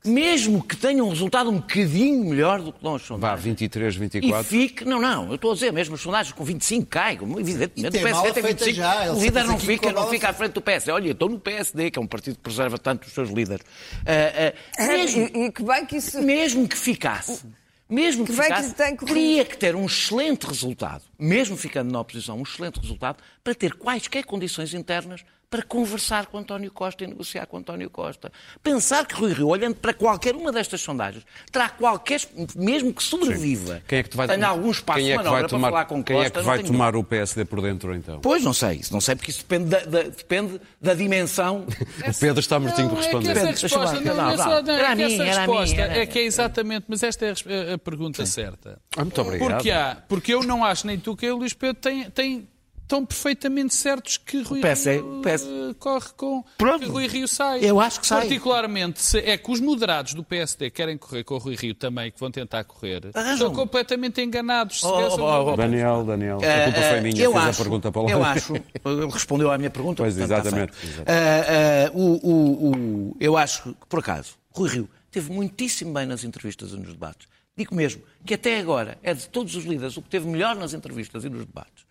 [0.05, 3.43] Mesmo que tenha um resultado um bocadinho melhor do que dão as Vá, sondagens.
[3.43, 4.43] 23, E 24.
[4.45, 7.87] fique, não, não, eu estou a dizer, mesmo as sondagens com 25 caem, como evidentemente
[7.87, 10.33] E tem o PSD tem feita 25, já, o líder não fica, não fica à
[10.33, 10.91] frente do PSD.
[10.91, 13.65] Olha, eu estou no PSD, que é um partido que preserva tanto os seus líderes.
[14.05, 16.21] Ah, ah, mesmo, E, e que bem que isso.
[16.21, 17.45] mesmo que ficasse,
[17.89, 19.05] mesmo que Que que ficasse, corrido.
[19.05, 23.73] teria que ter um excelente resultado, mesmo ficando na oposição, um excelente resultado, para ter
[23.73, 28.31] quaisquer condições internas para conversar com António Costa e negociar com António Costa.
[28.61, 32.21] Pensar que Rui Rio, olhando para qualquer uma destas sondagens, terá qualquer,
[32.55, 35.39] mesmo que sobreviva, Quem é que vai, tenha algum espaço quem de é que vai
[35.39, 37.95] para tomar, falar com Quem Costa, é que não vai tomar o PSD por dentro,
[37.95, 38.19] então?
[38.19, 41.65] Pois, não sei, isso não sei, porque isso depende da, da- depende da dimensão.
[42.09, 43.45] O Pedro está mortinho Não, por é que responder.
[43.45, 44.63] resposta, não, não, é não.
[44.63, 46.23] não, é Era a que essa minha, era a resposta minha, era- é que é
[46.23, 48.79] exatamente, mas esta é a a, pergunta certa.
[48.95, 49.49] Ah, muito obrigado.
[49.55, 52.47] Porque, há, porque eu não acho, nem tu, que o Luís Pedro tem, tem,
[52.89, 55.43] estão perfeitamente certos que Rui PS é- Rio PS.
[55.45, 56.83] eh, corre com Pronto.
[56.83, 57.59] que Rui Rio sai.
[57.63, 58.21] Eu acho que sai.
[58.21, 62.11] Particularmente, se é que os moderados do PSD querem correr com o Rui Rio também,
[62.11, 63.33] que vão tentar correr, Arranjam.
[63.35, 64.79] estão completamente enganados.
[64.79, 65.55] Se Oh, tivessem oh, oh, oh.
[65.55, 68.09] Daniel, Daniel, a culpa foi minha, Eh, eu fiz acho, a pergunta para lá.
[68.11, 70.01] Eu acho, ele respondeu à minha pergunta.
[70.01, 71.11] Pois, portanto, está exatamente, exatamente.
[71.11, 72.71] Ah, ah, o- o-
[73.11, 76.89] o- eu acho que, por acaso, Rui Rio teve muitíssimo bem nas entrevistas e nos
[76.93, 77.27] debates.
[77.55, 80.73] Digo mesmo que até agora é de todos os líderes o que teve melhor nas
[80.73, 81.83] entrevistas e nos debates.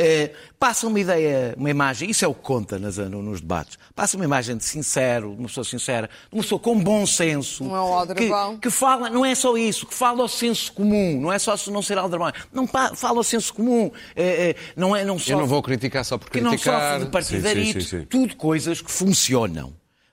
[0.00, 0.30] Eh,
[0.60, 3.76] passa uma ideia, uma imagem, isso é o que conta nas- no- nos debates.
[3.96, 7.64] Passa uma imagem de sincero, de uma pessoa sincera, de uma pessoa com bom senso.
[7.64, 8.54] Não é um aldrabão.
[8.54, 11.56] que, que fala, não é só isso, que fala ao senso comum, não é só
[11.56, 15.18] se não ser aldrabão, não pa- fala ao senso comum, eh, eh, não é, não
[15.18, 18.00] só Eu não vou criticar só por que não sofre de partidarito, Sim, sim, sim,
[18.02, 18.06] sim.
[18.06, 19.72] tudo coisas que funcionam.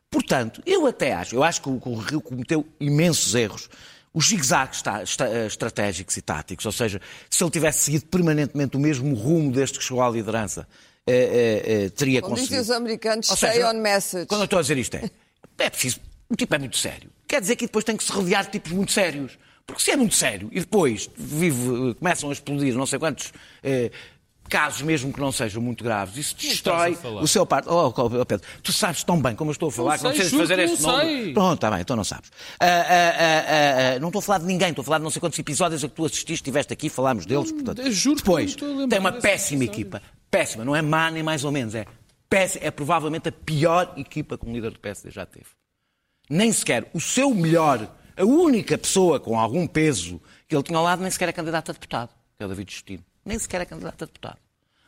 [0.10, 3.70] Portanto, eu até acho, eu acho que o, que o Rio cometeu imensos erros.
[4.16, 4.32] Os
[5.03, 9.51] esta- eh, estratégicos e táticos, ou seja, se ele tivesse seguido permanentemente o mesmo rumo
[9.51, 10.66] desde que chegou à liderança,
[11.05, 12.61] eh, eh, eh, teria Como dizem conseguido.
[12.63, 14.26] os americanos, Ou stay seja, on message.
[14.28, 15.09] Quando eu estou a dizer isto é,
[15.59, 15.99] é preciso,
[16.30, 17.09] o tipo é muito sério.
[17.28, 19.38] Quer dizer que depois tem que se rodear de tipos muito sérios.
[19.68, 23.89] Porque se é muito sério e depois vive, começam a explodir não sei quantos eh,
[24.50, 27.22] casos, mesmo que não sejam muito graves, isso destrói a falar?
[27.22, 27.68] o seu parte.
[27.70, 30.30] Oh, oh, Pedro, tu sabes tão bem como eu estou a falar Não que não
[30.30, 31.04] sei, fazer este não nome.
[31.24, 31.34] sei.
[31.34, 32.32] Pronto, está bem, então não sabes.
[32.60, 35.20] Ah, ah, ah, não estou a falar de ninguém, estou a falar de não sei
[35.20, 37.52] quantos episódios a que tu assististe, estiveste aqui, falámos deles.
[37.52, 40.02] Portanto, eu juro depois, tem uma péssima equipa.
[40.30, 41.86] Péssima, não é má nem mais ou menos, é
[42.30, 45.48] péssima, é provavelmente a pior equipa que um líder do PSD já teve.
[46.30, 47.88] Nem sequer o seu melhor,
[48.18, 51.70] a única pessoa com algum peso que ele tinha ao lado, nem sequer é candidato
[51.70, 52.10] a deputado.
[52.38, 53.04] que é o David Justino.
[53.26, 54.38] Nem sequer é candidato a deputado.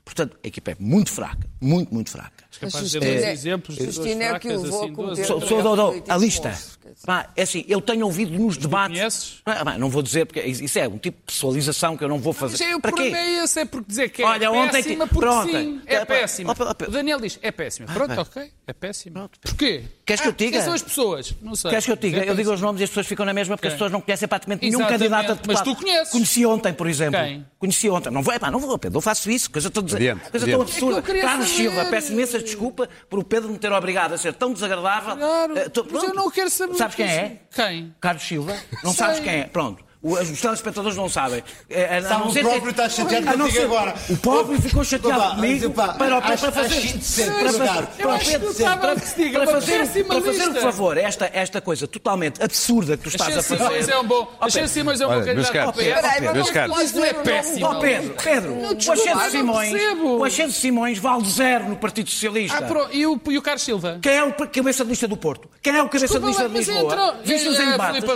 [0.06, 2.46] Portanto, a equipa é muito fraca, muito, muito fraca.
[2.54, 4.16] capaz de Justino dizer dois é- exemplos de duas é que
[4.48, 6.50] fracas, o vou assim, duas- cometer Sou, sou, político a lista.
[6.50, 6.96] dizer.
[7.06, 8.98] Pá, é assim, eu tenho ouvido nos debates.
[8.98, 9.42] conheces?
[9.46, 12.20] Ah, pá, não vou dizer, porque isso é um tipo de pessoalização que eu não
[12.20, 12.54] vou fazer.
[12.64, 13.22] Mas é, o Para problema quê?
[13.24, 15.52] é esse, é porque dizer que é Olha, ontem péssima, ti- porque pronto.
[15.52, 16.54] sim, é É, péssima.
[16.88, 17.88] O Daniel diz, é péssima.
[17.88, 18.22] Pronto, pá.
[18.22, 19.30] ok, é péssima.
[19.42, 19.84] Porquê?
[20.08, 20.52] Queres que eu Ah, diga?
[20.54, 21.36] Quem são as pessoas?
[21.42, 21.70] Não sei.
[21.70, 22.24] Queres que eu diga?
[22.24, 23.78] É Eu digo os nomes e as pessoas ficam na mesma porque as Quem?
[23.78, 25.66] pessoas não conhecem praticamente nenhum Exatamente, candidato a mas deputado.
[25.66, 26.10] tu conheces.
[26.14, 27.20] Conheci ontem, por exemplo.
[27.20, 27.46] Quem?
[27.60, 28.10] Conheci ontem.
[28.10, 29.52] Não vou, epá, não vou, Pedro, não faço isso.
[29.52, 30.72] Coisa tão, Adiante, coisa tão adiante.
[30.72, 31.00] absurda.
[31.00, 31.58] É que eu queria Carlos saber.
[31.62, 35.18] Silva, peço imensas desculpa por o Pedro me ter obrigado a ser tão desagradável.
[35.18, 37.42] Claro, Eh, tô- mas eu não quero saber Sabes quem é?
[37.54, 37.94] Quem?
[38.00, 38.56] Carlos Silva.
[38.84, 39.06] Não Sei.
[39.06, 39.44] sabes quem é?
[39.44, 39.84] Pronto.
[40.02, 41.44] O- Os telespectadores não sabem.
[41.70, 43.96] É, a Sabe, não o ser próprio que- está chateado a contigo ser- agora.
[44.10, 46.76] O próprio ficou chateado Opa, comigo opa, para, para, acho- para fazer.
[46.78, 50.62] acho indecente, para Pedro fazer- para gostava para- fazer, para fazer um lista.
[50.62, 53.64] favor, esta, esta coisa totalmente absurda que tu estás a Achei fazer.
[53.64, 54.32] Simões é um bom.
[54.40, 56.34] Achei Pedro, Simões é um bom candidato ao PS.
[56.34, 56.82] Meus caros.
[56.82, 57.68] Isso é o péssimo.
[57.74, 59.74] Do- Pedro, Pedro, o não Simões,
[60.04, 62.58] o Axente Simões vale zero no Partido Socialista.
[62.58, 64.00] Ah, e, o, e o Carlos Silva?
[64.02, 65.50] Quem é o cabeça de lista do Porto?
[65.62, 67.16] Quem é o cabeça de lista de Lisboa?
[67.24, 67.66] Viste-os em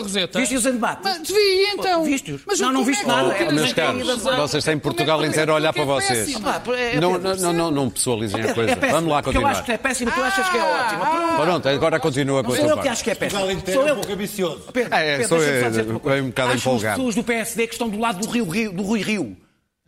[0.04, 0.40] Roseta?
[0.40, 1.32] Viste-os em debates?
[1.74, 2.04] Então.
[2.04, 2.42] Viste-os?
[2.46, 3.34] Mas Não, não viste é nada.
[3.34, 6.36] É, meus caros, vocês têm é Portugal tu inteiro a olhar para vocês.
[6.44, 8.76] Ah, Não, é- não, não, não, não pessoalizem a coisa.
[8.76, 9.64] Vamos lá porque eu acho continuar.
[9.64, 11.00] que é péssimo, tu achas que é ótimo.
[11.06, 11.42] Pronto.
[11.42, 12.90] Pronto, agora continua com a Sou eu tua que parte.
[12.90, 13.40] acho que é péssimo.
[13.42, 13.94] Portugal inteiro Sou é eu.
[13.94, 14.62] um pouco ambicioso.
[14.74, 16.88] Pedro, É, sou eu, um bocado empolgado.
[16.88, 19.38] as pessoas do PSD que estão do lado do, Rio, Rio- do Rui Rio.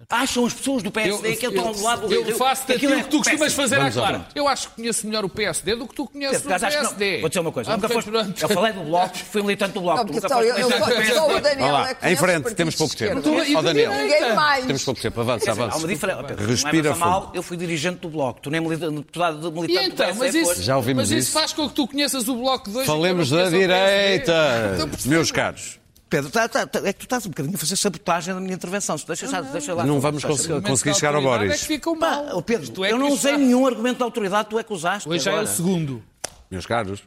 [0.09, 2.35] Acham as pessoas do PSD que estão do lado do eu Rio.
[2.35, 4.27] faço aquilo aquilo que tu costumas fazer à ao clara.
[4.35, 7.19] Eu acho que conheço melhor o PSD do que tu conheces o PSD.
[7.21, 7.71] Vou dizer uma coisa.
[7.71, 8.09] Ah, nunca foste,
[8.41, 10.05] eu falei do Bloco, fui militante do Bloco.
[10.05, 12.95] Não, nunca só, eu, eu, do só, o Daniel é em frente, os temos pouco
[12.95, 13.19] tempo.
[13.19, 13.57] esquerda.
[13.57, 13.91] Ó, Daniel.
[13.93, 14.65] Ninguém mais.
[14.65, 15.77] Temos pouco tempo, avança, dizer, Há avança.
[15.77, 16.35] uma diferença.
[16.45, 16.99] Respira fundo.
[17.05, 18.41] mal, eu fui dirigente do Bloco.
[18.41, 20.63] Tu nem militante, deputado de E militante do então, PSD mas isso.
[20.63, 21.31] Já ouvimos mas isso isso.
[21.31, 25.79] faz com que tu conheças o Bloco 2 Falemos da direita, meus caros.
[26.13, 28.53] Pedro, tá- tá- tá- é que tu estás um bocadinho a fazer sabotagem da minha
[28.53, 28.95] intervenção.
[29.07, 29.83] Deixa, deixa lá.
[29.83, 31.61] Não vamos conseguir, conseguir chegar ao É Boris.
[31.61, 32.37] que ficam Pá, mal.
[32.37, 34.71] ó Pedro, Tu é eu que não usei nenhum argumento de autoridade, tu é que
[34.71, 35.09] usaste.
[35.09, 36.03] Hoje já é o segundo.
[36.51, 37.01] Meus caros.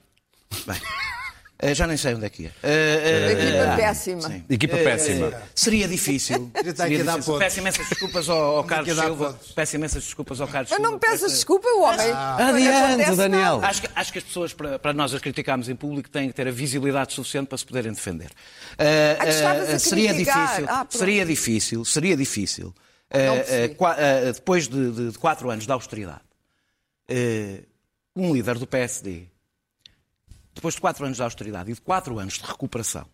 [0.66, 0.76] Bem,
[1.74, 2.50] já nem sei onde é que é.
[2.62, 4.20] Eh, eh, Equipa eh, péssima.
[4.22, 4.44] sim.
[4.50, 5.42] Equipa péssima.
[5.54, 6.50] Seria difícil.
[6.54, 7.38] Está Seria aqui a dar difícil.
[7.38, 9.40] Peço imensas desculpas ao, ao Carlos Silva.
[9.54, 10.88] Peço imensas desculpas ao Carlos Eu Silva.
[10.90, 12.11] não me peço desculpa, o homem.
[12.12, 13.61] Adiante, Acontece Daniel.
[13.64, 16.34] Acho que, acho que as pessoas, para, para nós as criticarmos em público, têm que
[16.34, 18.30] ter a visibilidade suficiente para se poderem defender.
[18.78, 22.74] Eh, Ah, eh, seria difícil, Ah, seria difícil, seria difícil,
[23.11, 26.20] eh, eh, eh, depois de, de- de quatro anos de austeridade,
[27.09, 27.61] eh,
[28.14, 29.28] um líder do PSD,
[30.57, 33.07] depois de quatro anos de austeridade e de quatro anos de recuperação,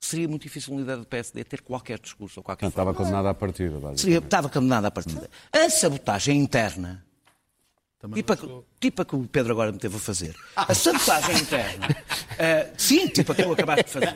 [0.00, 3.28] seria muito difícil um líder do PSD ter qualquer discurso ou qualquer Portanto, estava condenado
[3.28, 3.96] à partida.
[3.96, 5.30] Seria, estava condenado à partida.
[5.52, 7.06] A sabotagem interna,
[8.14, 8.48] tipo a, que-
[8.80, 11.88] tipo a que o Pedro agora me teve a fazer, a sabotagem interna,
[12.38, 14.14] eh, sim, tipo a que tu acabaste de fazer,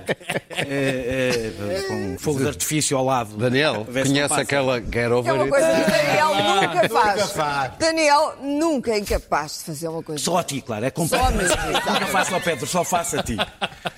[0.50, 3.36] eh, eh, com fogo de artifício ao lado.
[3.36, 5.50] Daniel, conhece aquela Get É Over uma It?
[5.50, 6.34] coisa que o Daniel
[6.74, 7.30] nunca faz.
[7.32, 7.72] faz.
[7.78, 10.22] Daniel nunca é incapaz de fazer uma coisa.
[10.22, 11.50] Só a ti, claro, é completamente.
[11.50, 13.36] Nunca faço ao Pedro, só faço a ti.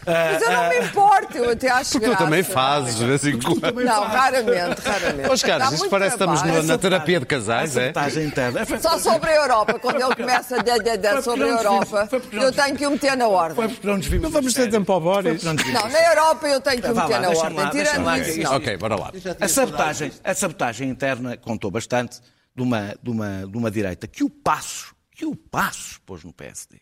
[0.05, 3.39] Mas eu não me importo, eu até acho Porque tu também fazes, de vez em
[3.41, 3.85] quando.
[3.85, 5.31] Não, raramente, raramente.
[5.31, 7.85] Os caras, isto parece que estamos na, na terapia de casais, A é?
[7.87, 8.67] sabotagem interna.
[8.81, 12.77] Só sobre a Europa, quando ele começa a Foi sobre a Europa, foi eu tenho
[12.77, 13.69] que o meter na Foi ordem.
[13.69, 14.23] porque não nos vimos.
[14.23, 15.43] Não vamos ter tempo ao Foi Boris.
[15.45, 17.71] não na Europa eu tenho que o meter na ordem.
[17.71, 18.57] Tirando isso, não.
[18.57, 19.13] Ok, bora lá.
[19.41, 22.21] A sabotagem, a sabotagem interna contou bastante
[22.55, 26.33] de uma, de uma, de uma direita que o Passos, que o Passos pôs no
[26.33, 26.79] PSD.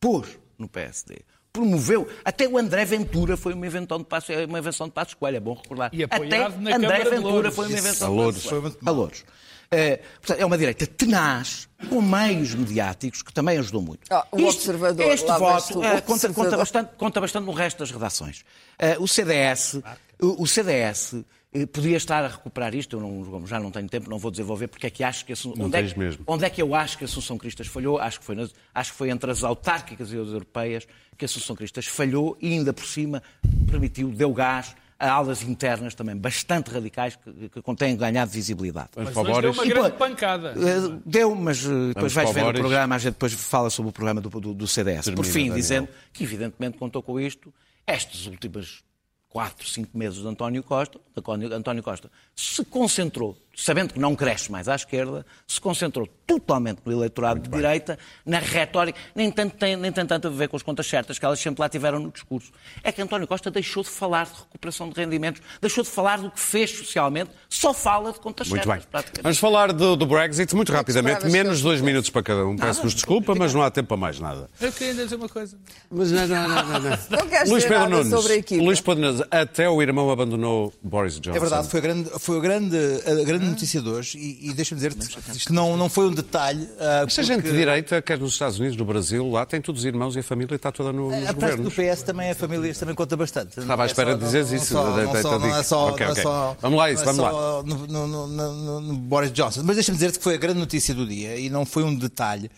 [0.00, 0.26] Pôs
[0.58, 1.18] no PSD.
[1.52, 2.08] Promoveu.
[2.24, 5.38] Até o André Ventura foi uma invenção de Passos, é uma invenção de Passos Coelho,
[5.38, 5.90] é bom recordar.
[5.92, 8.32] E apoiado Até na André Câmara de Ventura foi uma invenção A de.
[8.34, 9.24] Passos Foi muito A Louros.
[9.70, 14.00] É, portanto, é uma direita tenaz, com meios mediáticos, que também ajudou muito.
[14.10, 18.44] Ah, o Observador, este voto eh, conta, conta, bastante, conta bastante no resto das redações.
[18.78, 19.80] Eh, o CDS,
[20.18, 21.16] o, o CDS
[21.52, 24.68] eh, podia estar a recuperar isto, eu não- já não tenho tempo, não vou desenvolver,
[24.68, 26.24] porque é que acho que Assun- Não onde, é que, mesmo.
[26.26, 27.98] onde é que eu acho que a Assunção Cristas falhou?
[27.98, 31.26] Acho que foi, nas- acho que foi entre as autárquicas e as europeias que a
[31.26, 33.22] Assunção Cristas falhou e ainda por cima
[33.70, 38.88] permitiu, deu gás a alas internas também bastante radicais que, que têm ganhado visibilidade.
[38.96, 40.54] Mas hoje deu uma grande pancada.
[40.56, 43.92] Eh, Deu, mas eh, depois vais ver o programa, a gente depois fala sobre o
[43.92, 45.04] programa do, do- do CDS.
[45.04, 45.56] Por Termina, fim, Daniel.
[45.56, 47.54] dizendo que evidentemente contou com isto,
[47.86, 48.82] estas últimas
[49.28, 54.52] quatro, cinco meses de António Costa, António, António Costa se concentrou, sabendo que não cresce
[54.52, 59.74] mais à esquerda, se concentrou totalmente no eleitorado de direita, na retórica, nem tanto, tem,
[59.76, 62.10] nem tem tanto a ver com as contas certas que elas sempre lá tiveram no
[62.12, 62.52] discurso.
[62.84, 66.30] É que António Costa deixou de falar de recuperação de rendimentos, deixou de falar do
[66.30, 68.84] que fez socialmente, só fala de contas Muito certas.
[68.84, 68.90] bem.
[68.90, 69.22] praticamente.
[69.22, 71.26] Vamos falar do, do Brexit muito rapidamente.
[71.26, 72.56] Menos dois minutos para cada um.
[72.56, 74.50] Peço-vos desculpa, mas não há tempo para mais nada.
[74.60, 75.58] Eu queria ainda dizer uma coisa.
[75.90, 76.80] Mas não, não, não, não.
[76.80, 76.98] não.
[77.08, 78.10] Não Luís Pedro Nunes.
[78.10, 78.62] sobre a equipa?
[78.62, 81.36] Luís Pedro Nunes, até o irmão abandonou Boris Johnson.
[81.36, 82.76] É verdade, foi a grande, foi a grande,
[83.06, 85.08] a grande notícia de hoje e, e deixa-me dizer-te
[85.46, 86.68] que não, não foi um detalhe.
[86.78, 89.84] ah, Esta gente de direita, quer nos Estados Unidos, no Brasil, lá tem todos os
[89.86, 91.70] irmãos e a família está toda no, nos A parte do.
[91.70, 93.60] PS também é família, também conta bastante.
[93.60, 94.76] Estava à espera de dizeres isso.
[94.76, 99.62] É é Vamos lá isso, é vamos No, no- no- no- no Boris Johnson.
[99.64, 102.50] Mas deixa-me dizer-te que foi a grande notícia do dia e não foi um detalhe.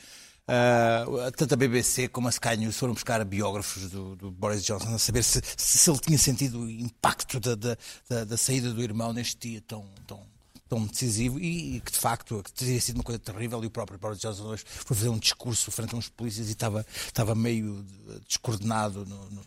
[0.53, 1.05] Ah,
[1.37, 4.99] tanto a BBC como a Sky News foram buscar biógrafos do, do Boris Johnson a
[4.99, 7.77] saber se, se ele tinha sentido o impacto da, da,
[8.09, 10.27] da- da saída do irmão neste dia tão, tão,
[10.69, 13.97] tão decisivo e, e que de facto teria sido uma coisa terrível e o próprio
[13.97, 17.87] Boris Johnson hoje foi fazer um discurso frente a uns polícias e estava, estava meio
[18.27, 19.43] descoordenado no, no,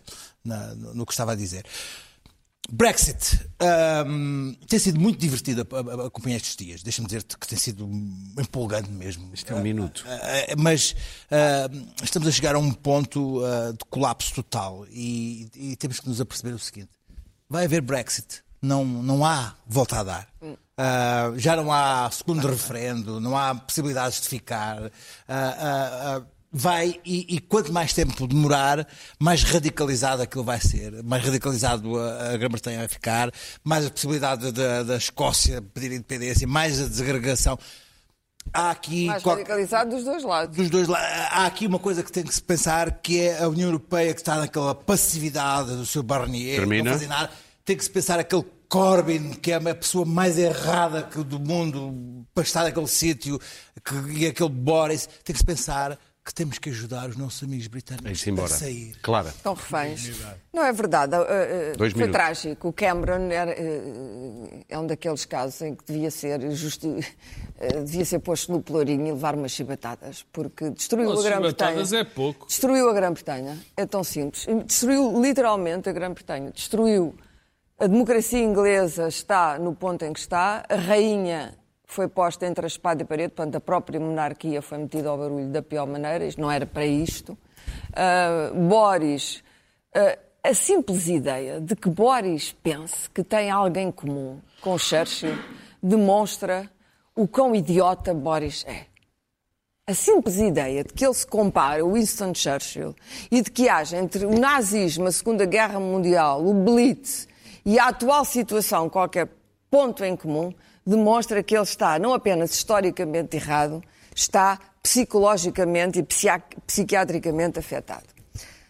[0.45, 1.65] na- no- no que estava a dizer.
[2.71, 5.61] Brexit ahm, tem sido muito divertido
[6.05, 6.81] acompanhar estes dias.
[6.81, 7.89] Deixa-me dizer-te que tem sido
[8.39, 9.29] empolgante mesmo.
[9.33, 10.05] Isto é um minuto.
[10.57, 10.95] mas
[11.29, 11.69] ah,
[12.01, 13.41] estamos a chegar a um ponto
[13.77, 16.91] de colapso total e, e temos que nos aperceber o seguinte:
[17.49, 20.27] vai haver Brexit, não, não há volta a dar.
[21.37, 24.91] Já não há segundo referendo, não há possibilidades de ficar.
[26.55, 28.87] Vai e, e quanto mais tempo demorar,
[29.19, 33.31] mais radicalizado aquilo vai ser, mais radicalizado a, a Grã-Bretanha vai ficar,
[33.63, 37.57] mais a possibilidade da, da Escócia pedir independência, mais a desagregação.
[38.53, 40.55] Há aqui Mais qual- radicalizado dos dois lados.
[40.55, 41.07] dos dois lados.
[41.31, 44.19] Há aqui uma coisa que tem que se pensar que é a União Europeia que
[44.21, 46.83] está naquela passividade do seu Barnier, Termina.
[46.83, 47.31] não fazer nada.
[47.65, 52.25] Tem que se pensar aquele Corbyn, que é a pessoa mais errada que do mundo
[52.33, 53.39] para estar naquele sítio,
[53.83, 55.07] que- e aquele Boris.
[55.23, 58.95] Tem que se pensar que temos que ajudar os nossos amigos britânicos a sair.
[59.01, 59.27] Clara.
[59.29, 60.21] Estão reféns.
[60.53, 61.15] Não é verdade.
[61.15, 62.11] Uh, uh, Dois foi minutos.
[62.11, 62.67] trágico.
[62.69, 66.87] O Cameron era, uh, é um daqueles casos em que devia ser, justi...
[66.87, 71.71] uh, devia ser posto no pelourinho e levar umas chibatadas, porque destruiu Umas a Grã-Bretanha.
[71.71, 72.47] chibatadas é pouco.
[72.47, 73.59] Destruiu a Grã-Bretanha.
[73.75, 74.45] É tão simples.
[74.65, 76.51] Destruiu literalmente a Grã-Bretanha.
[76.51, 77.15] Destruiu.
[77.77, 80.63] A democracia inglesa está no ponto em que está.
[80.69, 81.53] A rainha
[81.93, 85.17] foi posta entre a espada e a parede, portanto, a própria monarquia foi metida ao
[85.17, 86.25] barulho da pior maneira.
[86.25, 87.37] Isto não era para isto.
[87.95, 89.43] Ah, Boris,
[89.95, 95.37] ah, a simples ideia de que Boris pense que tem alguém comum com Churchill
[95.81, 96.69] demonstra
[97.15, 98.87] o quão idiota Boris é.
[99.85, 102.95] A simples ideia de que ele se compare ao Winston Churchill
[103.29, 107.27] e de que haja entre o nazismo, a Segunda Guerra Mundial, o Blitz
[107.65, 109.27] e a atual situação qualquer
[109.69, 110.53] ponto em comum,
[110.85, 113.83] demonstra que ele está não apenas historicamente errado,
[114.15, 116.07] está psicologicamente e
[116.67, 118.13] psiquiatricamente afetado.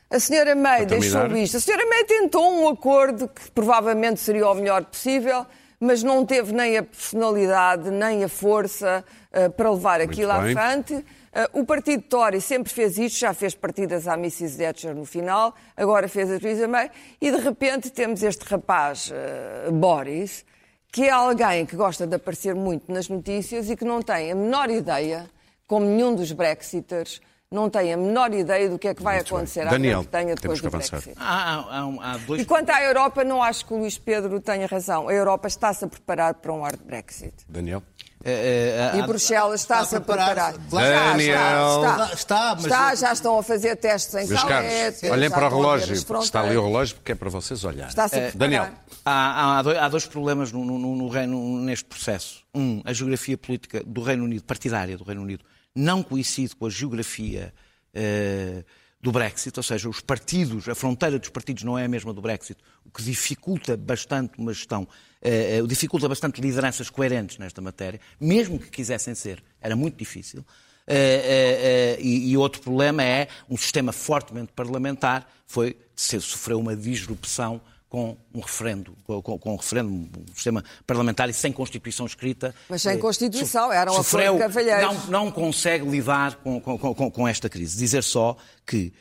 [0.09, 1.57] A senhora May deixou isto.
[1.57, 5.43] A senhora May tentou um acordo que provavelmente seria o melhor possível,
[5.79, 11.03] mas não teve nem a personalidade, nem a força eh, para levar aquilo à frente.
[11.33, 14.55] Eh, o partido Tory sempre fez isto, já fez partidas à Mrs.
[14.55, 19.71] Thatcher no final, agora fez a Theresa May, e de repente temos este rapaz, eh,
[19.71, 20.45] Boris,
[20.93, 24.35] que é alguém que gosta de aparecer muito nas notícias e que não tem a
[24.35, 25.27] menor ideia,
[25.67, 27.19] como nenhum dos Brexiters,
[27.49, 30.59] não tem a menor ideia do que é que vai acontecer à Daniel, Grã-Bretanha depois
[30.59, 31.01] temos que do avançar.
[31.01, 31.17] Brexit.
[31.19, 34.67] Há, há- há dois E quanto à Europa, não acho que o Luís Pedro tenha
[34.67, 35.07] razão.
[35.09, 37.33] A Europa está-se a preparar para um hard Brexit.
[37.49, 37.81] Daniel.
[38.25, 40.53] Eh, eh, E há- Bruxelas está-se a preparar.
[40.57, 41.83] Daniel.
[41.83, 45.49] Está, Está, está, mas- Está, já estão a fazer testes em Salete, olhem para o
[45.49, 45.93] relógio.
[46.21, 47.93] Está ali o relógio porque é para vocês olharem.
[48.35, 48.69] Daniel.
[49.05, 52.41] Há, há dois, há dois problemas no, no- no Reino, neste processo.
[52.55, 55.43] Um, a geografia política do Reino Unido, partidária do Reino Unido,
[55.75, 57.53] não coincide com a geografia
[57.93, 58.63] eh,
[59.01, 62.21] do Brexit, ou seja, os partidos, a fronteira dos partidos não é a mesma do
[62.21, 64.87] Brexit, o que dificulta bastante uma gestão,
[65.23, 70.45] eh, dificulta bastante lideranças coerentes nesta matéria, mesmo que quisessem ser, era muito difícil.
[70.85, 76.59] Eh, eh, eh, e, e outro problema é um sistema fortemente parlamentar, foi, se- sofreu
[76.59, 82.05] uma disrupção com um referendo, com, com- um referendo, um sistema parlamentar e sem Constituição
[82.07, 82.53] escrita.
[82.67, 84.33] Mas sem Constituição, era um sofreu,
[84.81, 87.77] não, não consegue lidar com, com- com- com esta crise.
[87.77, 88.91] Dizer só que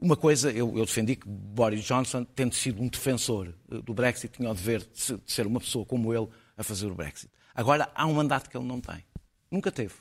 [0.00, 4.36] uma coisa, eu, eu defendi que Boris Johnson, tendo sido um defensor eh, do Brexit,
[4.36, 7.30] tinha o dever de se- de ser uma pessoa como ele a fazer o Brexit.
[7.54, 9.04] Agora, há um mandato que ele não tem.
[9.50, 9.94] Nunca teve.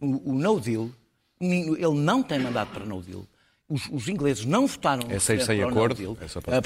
[0.00, 0.90] O, o no deal,
[1.40, 3.26] ele não tem mandato para no deal.
[3.72, 5.94] Os, os ingleses não votaram no É sair referendo sem acordo?
[5.94, 6.24] deal, É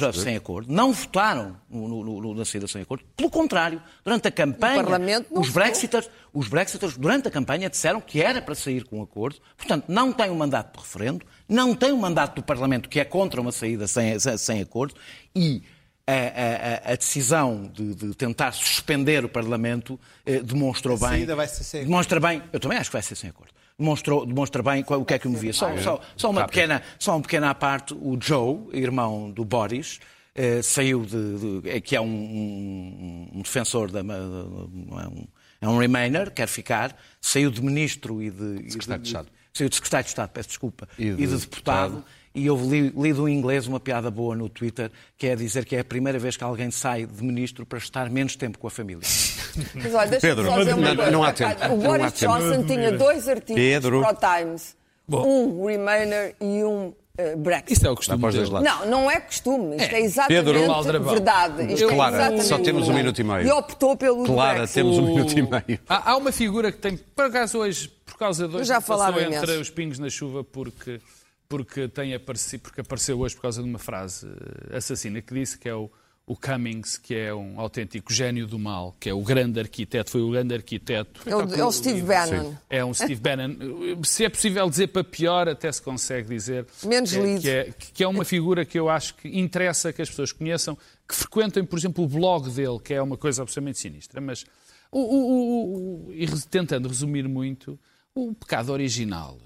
[0.09, 3.05] eh, sem acordo, não votaram no, no- no- na saída sem acordo.
[3.17, 4.83] Pelo contrário, durante a campanha,
[5.31, 5.53] os votou.
[5.53, 9.39] Brexiters, os Brexiters, durante a campanha, disseram que era para sair com um acordo.
[9.57, 13.05] Portanto, não tem um mandato de referendo, não tem um mandato do Parlamento que é
[13.05, 14.95] contra uma saída sem, sem- sem acordo
[15.35, 15.63] e
[16.07, 21.09] a, a- a- a decisão de, de tentar suspender o Parlamento eh, demonstrou bem.
[21.09, 21.91] saída vai ser sem acordo.
[21.91, 23.53] Demonstra bem, eu também acho que vai ser sem acordo.
[23.79, 25.53] Demonstrou, demonstra bem o que é que eu me via.
[25.53, 30.01] Só, só, só uma pequena, só uma pequena à parte, o Joe, irmão do Boris,
[30.35, 35.27] eh, saiu de, de- é que é um, um- um defensor da, é um,
[35.61, 39.29] é um Remainer, quer ficar, saiu de ministro e de, Secretário de Estado.
[39.53, 42.05] Saiu de secretário de Estado, peço desculpa, E e de de, deputado.
[42.37, 45.75] E eu li, lido em inglês uma piada boa no Twitter, que é dizer que
[45.75, 48.71] é a primeira vez que alguém sai de ministro para estar menos tempo com a
[48.71, 49.03] família.
[49.75, 51.11] Mas olha, deixa-me Pedro, só dizer uma não- coisa.
[51.11, 51.65] não há tempo.
[51.65, 52.33] O Não há Boris tempo.
[52.39, 54.01] Johnson tinha dois artigos Pedro.
[54.03, 54.77] para o Times.
[55.09, 57.73] Um Remainer e um eh, Brexit.
[57.73, 58.69] Isso é o costume para os dois lados.
[58.69, 59.77] Não, não é costume.
[59.77, 61.05] Isto é, exatamente Pedro.
[61.05, 61.73] Verdade.
[61.73, 63.47] Isto é Clara, exatamente só temos um minuto e meio.
[63.47, 64.75] E optou pelo Clara, Brexit.
[64.75, 65.81] temos um minuto e meio.
[65.89, 69.19] Há, há uma figura que tem, por acaso hoje, por causa de hoje, já passou
[69.21, 71.01] entre os pingos na chuva porque,
[71.49, 74.27] porque, tem aparecido, porque apareceu hoje por causa de uma frase
[74.71, 75.91] eh, assassina que disse que é o,
[76.27, 80.21] o Cummings, que é um autêntico gênio do mal, que é o grande arquiteto, foi
[80.23, 81.21] o grande arquiteto.
[81.25, 82.55] É o, é o Steve Bannon.
[82.69, 83.55] É um Steve Bannon.
[84.05, 86.67] Se é possível dizer para pior, até se consegue dizer.
[86.85, 87.41] Menos é- lido.
[87.43, 90.77] Que é, que é uma figura que eu acho que interessa que as pessoas conheçam,
[91.09, 94.21] que frequentem, por exemplo, o blog dele, que é uma coisa absolutamente sinistra.
[94.21, 94.45] Mas,
[94.91, 97.79] o, o- o- e tentando resumir muito,
[98.13, 99.39] o pecado original,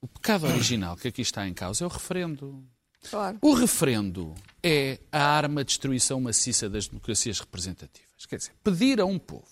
[0.00, 2.64] o pecado original que aqui está em causa é o referendo.
[3.08, 3.38] Claro.
[3.40, 8.26] O referendo é a arma de destruição maciça das democracias representativas.
[8.28, 9.48] Quer dizer, pedir a um povo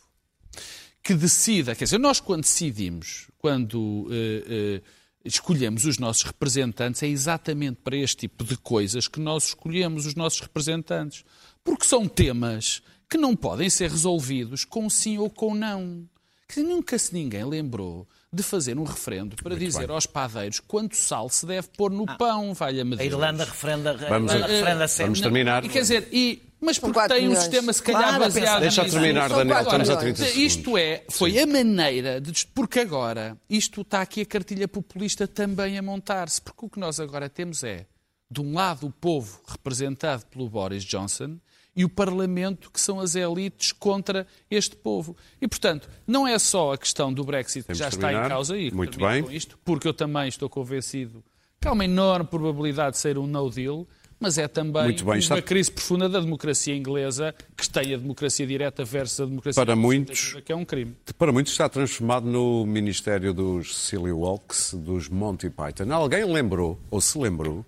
[1.03, 4.83] que decida, quer dizer, nós quando decidimos, quando eh, eh,
[5.25, 10.15] escolhemos os nossos representantes, é exatamente para este tipo de coisas que nós escolhemos os
[10.15, 11.25] nossos representantes.
[11.65, 16.09] Porque são temas que não podem ser resolvidos com sim ou com não.
[16.47, 21.29] Que nunca se ninguém lembrou de fazer um referendo para dizer aos padeiros quanto sal
[21.31, 23.13] se deve pôr no pão, valha-me A Deus.
[23.13, 25.05] Irlanda referenda, a Vamos- Irlanda referenda sempre.
[25.07, 25.65] Vamos terminar.
[25.65, 27.39] E quer dizer, e, mas porque tem um milhões.
[27.39, 28.95] sistema se calhar Claro, baseado Deixa nisso.
[28.99, 29.99] terminar, Daniel, estamos a milhões.
[30.01, 30.37] 30 segundos.
[30.53, 32.47] Isto é, foi a maneira de.
[32.49, 36.43] Porque agora, isto está aqui a cartilha populista também a montar-se.
[36.43, 37.87] Porque o que nós agora temos é,
[38.31, 41.39] de um lado, o povo representado pelo Boris Johnson
[41.79, 45.17] e o Parlamento, que são as elites contra este povo.
[45.41, 48.59] E, portanto, não é só a questão do Brexit Temos que já está em causa
[48.59, 49.23] e Muito bem.
[49.23, 51.23] com isto, porque eu também estou convencido
[51.61, 53.87] que há uma enorme probabilidade de ser um no deal.
[54.21, 58.45] Mas é também bem, uma está- crise profunda da democracia inglesa, que tem a democracia
[58.45, 60.97] direta versus a democracia Para muitos- que é um crime.
[61.17, 65.93] Para muitos está transformado no Ministério dos Silly Walks, dos Monty Python.
[65.93, 67.65] Alguém lembrou, ou se lembrou,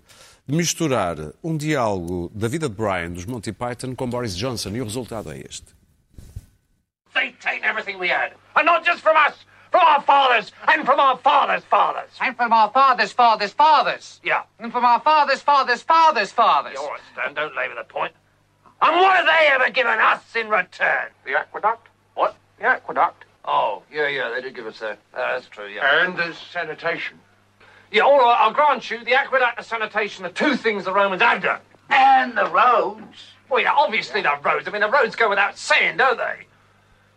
[0.51, 4.83] misturar um diálogo da vida de Brian dos Monty Python com Boris Johnson e o
[4.83, 5.73] resultado é este.
[7.13, 8.33] They've taken everything we had.
[8.55, 9.35] And not just from us,
[9.71, 12.09] from our fathers and from our fathers' fathers.
[12.19, 14.19] And from our fathers, fathers, fathers.
[14.23, 14.43] Yeah.
[14.59, 16.77] And from our fathers, fathers, fathers, fathers.
[16.77, 18.13] All right, Stan, don't labour the point.
[18.81, 21.11] And what have they ever given us in return?
[21.25, 21.87] The aqueduct?
[22.15, 22.35] What?
[22.59, 23.25] The aqueduct.
[23.45, 24.99] Oh, yeah, yeah, they did give us that.
[25.13, 26.05] Uh, that's true, yeah.
[26.05, 27.19] And the sanitation.
[27.91, 31.21] Yeah, all right, I'll grant you, the aqueduct and sanitation are two things the Romans
[31.21, 31.59] have done.
[31.89, 33.33] And the roads.
[33.49, 34.65] Well, yeah, obviously the roads.
[34.65, 36.45] I mean, the roads go without saying, don't they?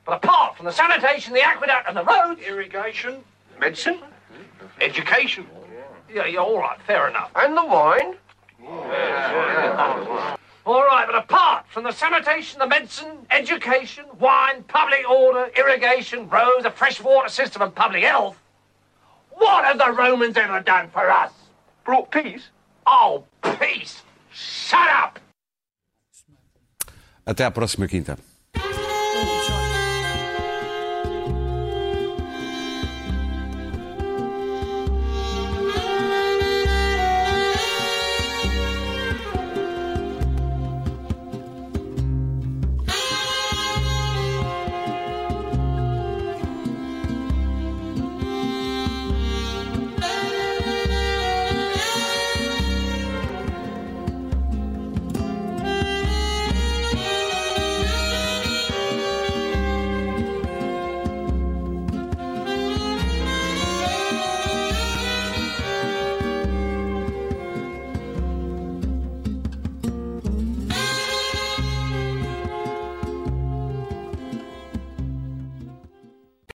[0.04, 2.40] But apart from the sanitation, the aqueduct and the roads...
[2.40, 3.22] Irrigation.
[3.60, 4.00] Medicine.
[4.80, 5.46] Education.
[6.12, 7.30] Yeah, yeah, all right, fair enough.
[7.36, 8.16] And the wine.
[10.66, 16.64] All right, but apart from the sanitation, the medicine, education, wine, public order, irrigation, roads,
[16.64, 18.38] a fresh water system, and public health,
[19.36, 21.32] what have the Romans ever done for us?
[21.84, 22.50] Brought peace.
[22.86, 23.24] Oh,
[23.58, 24.02] peace!
[24.32, 25.18] Shut up!
[27.26, 28.18] Até à próxima quinta.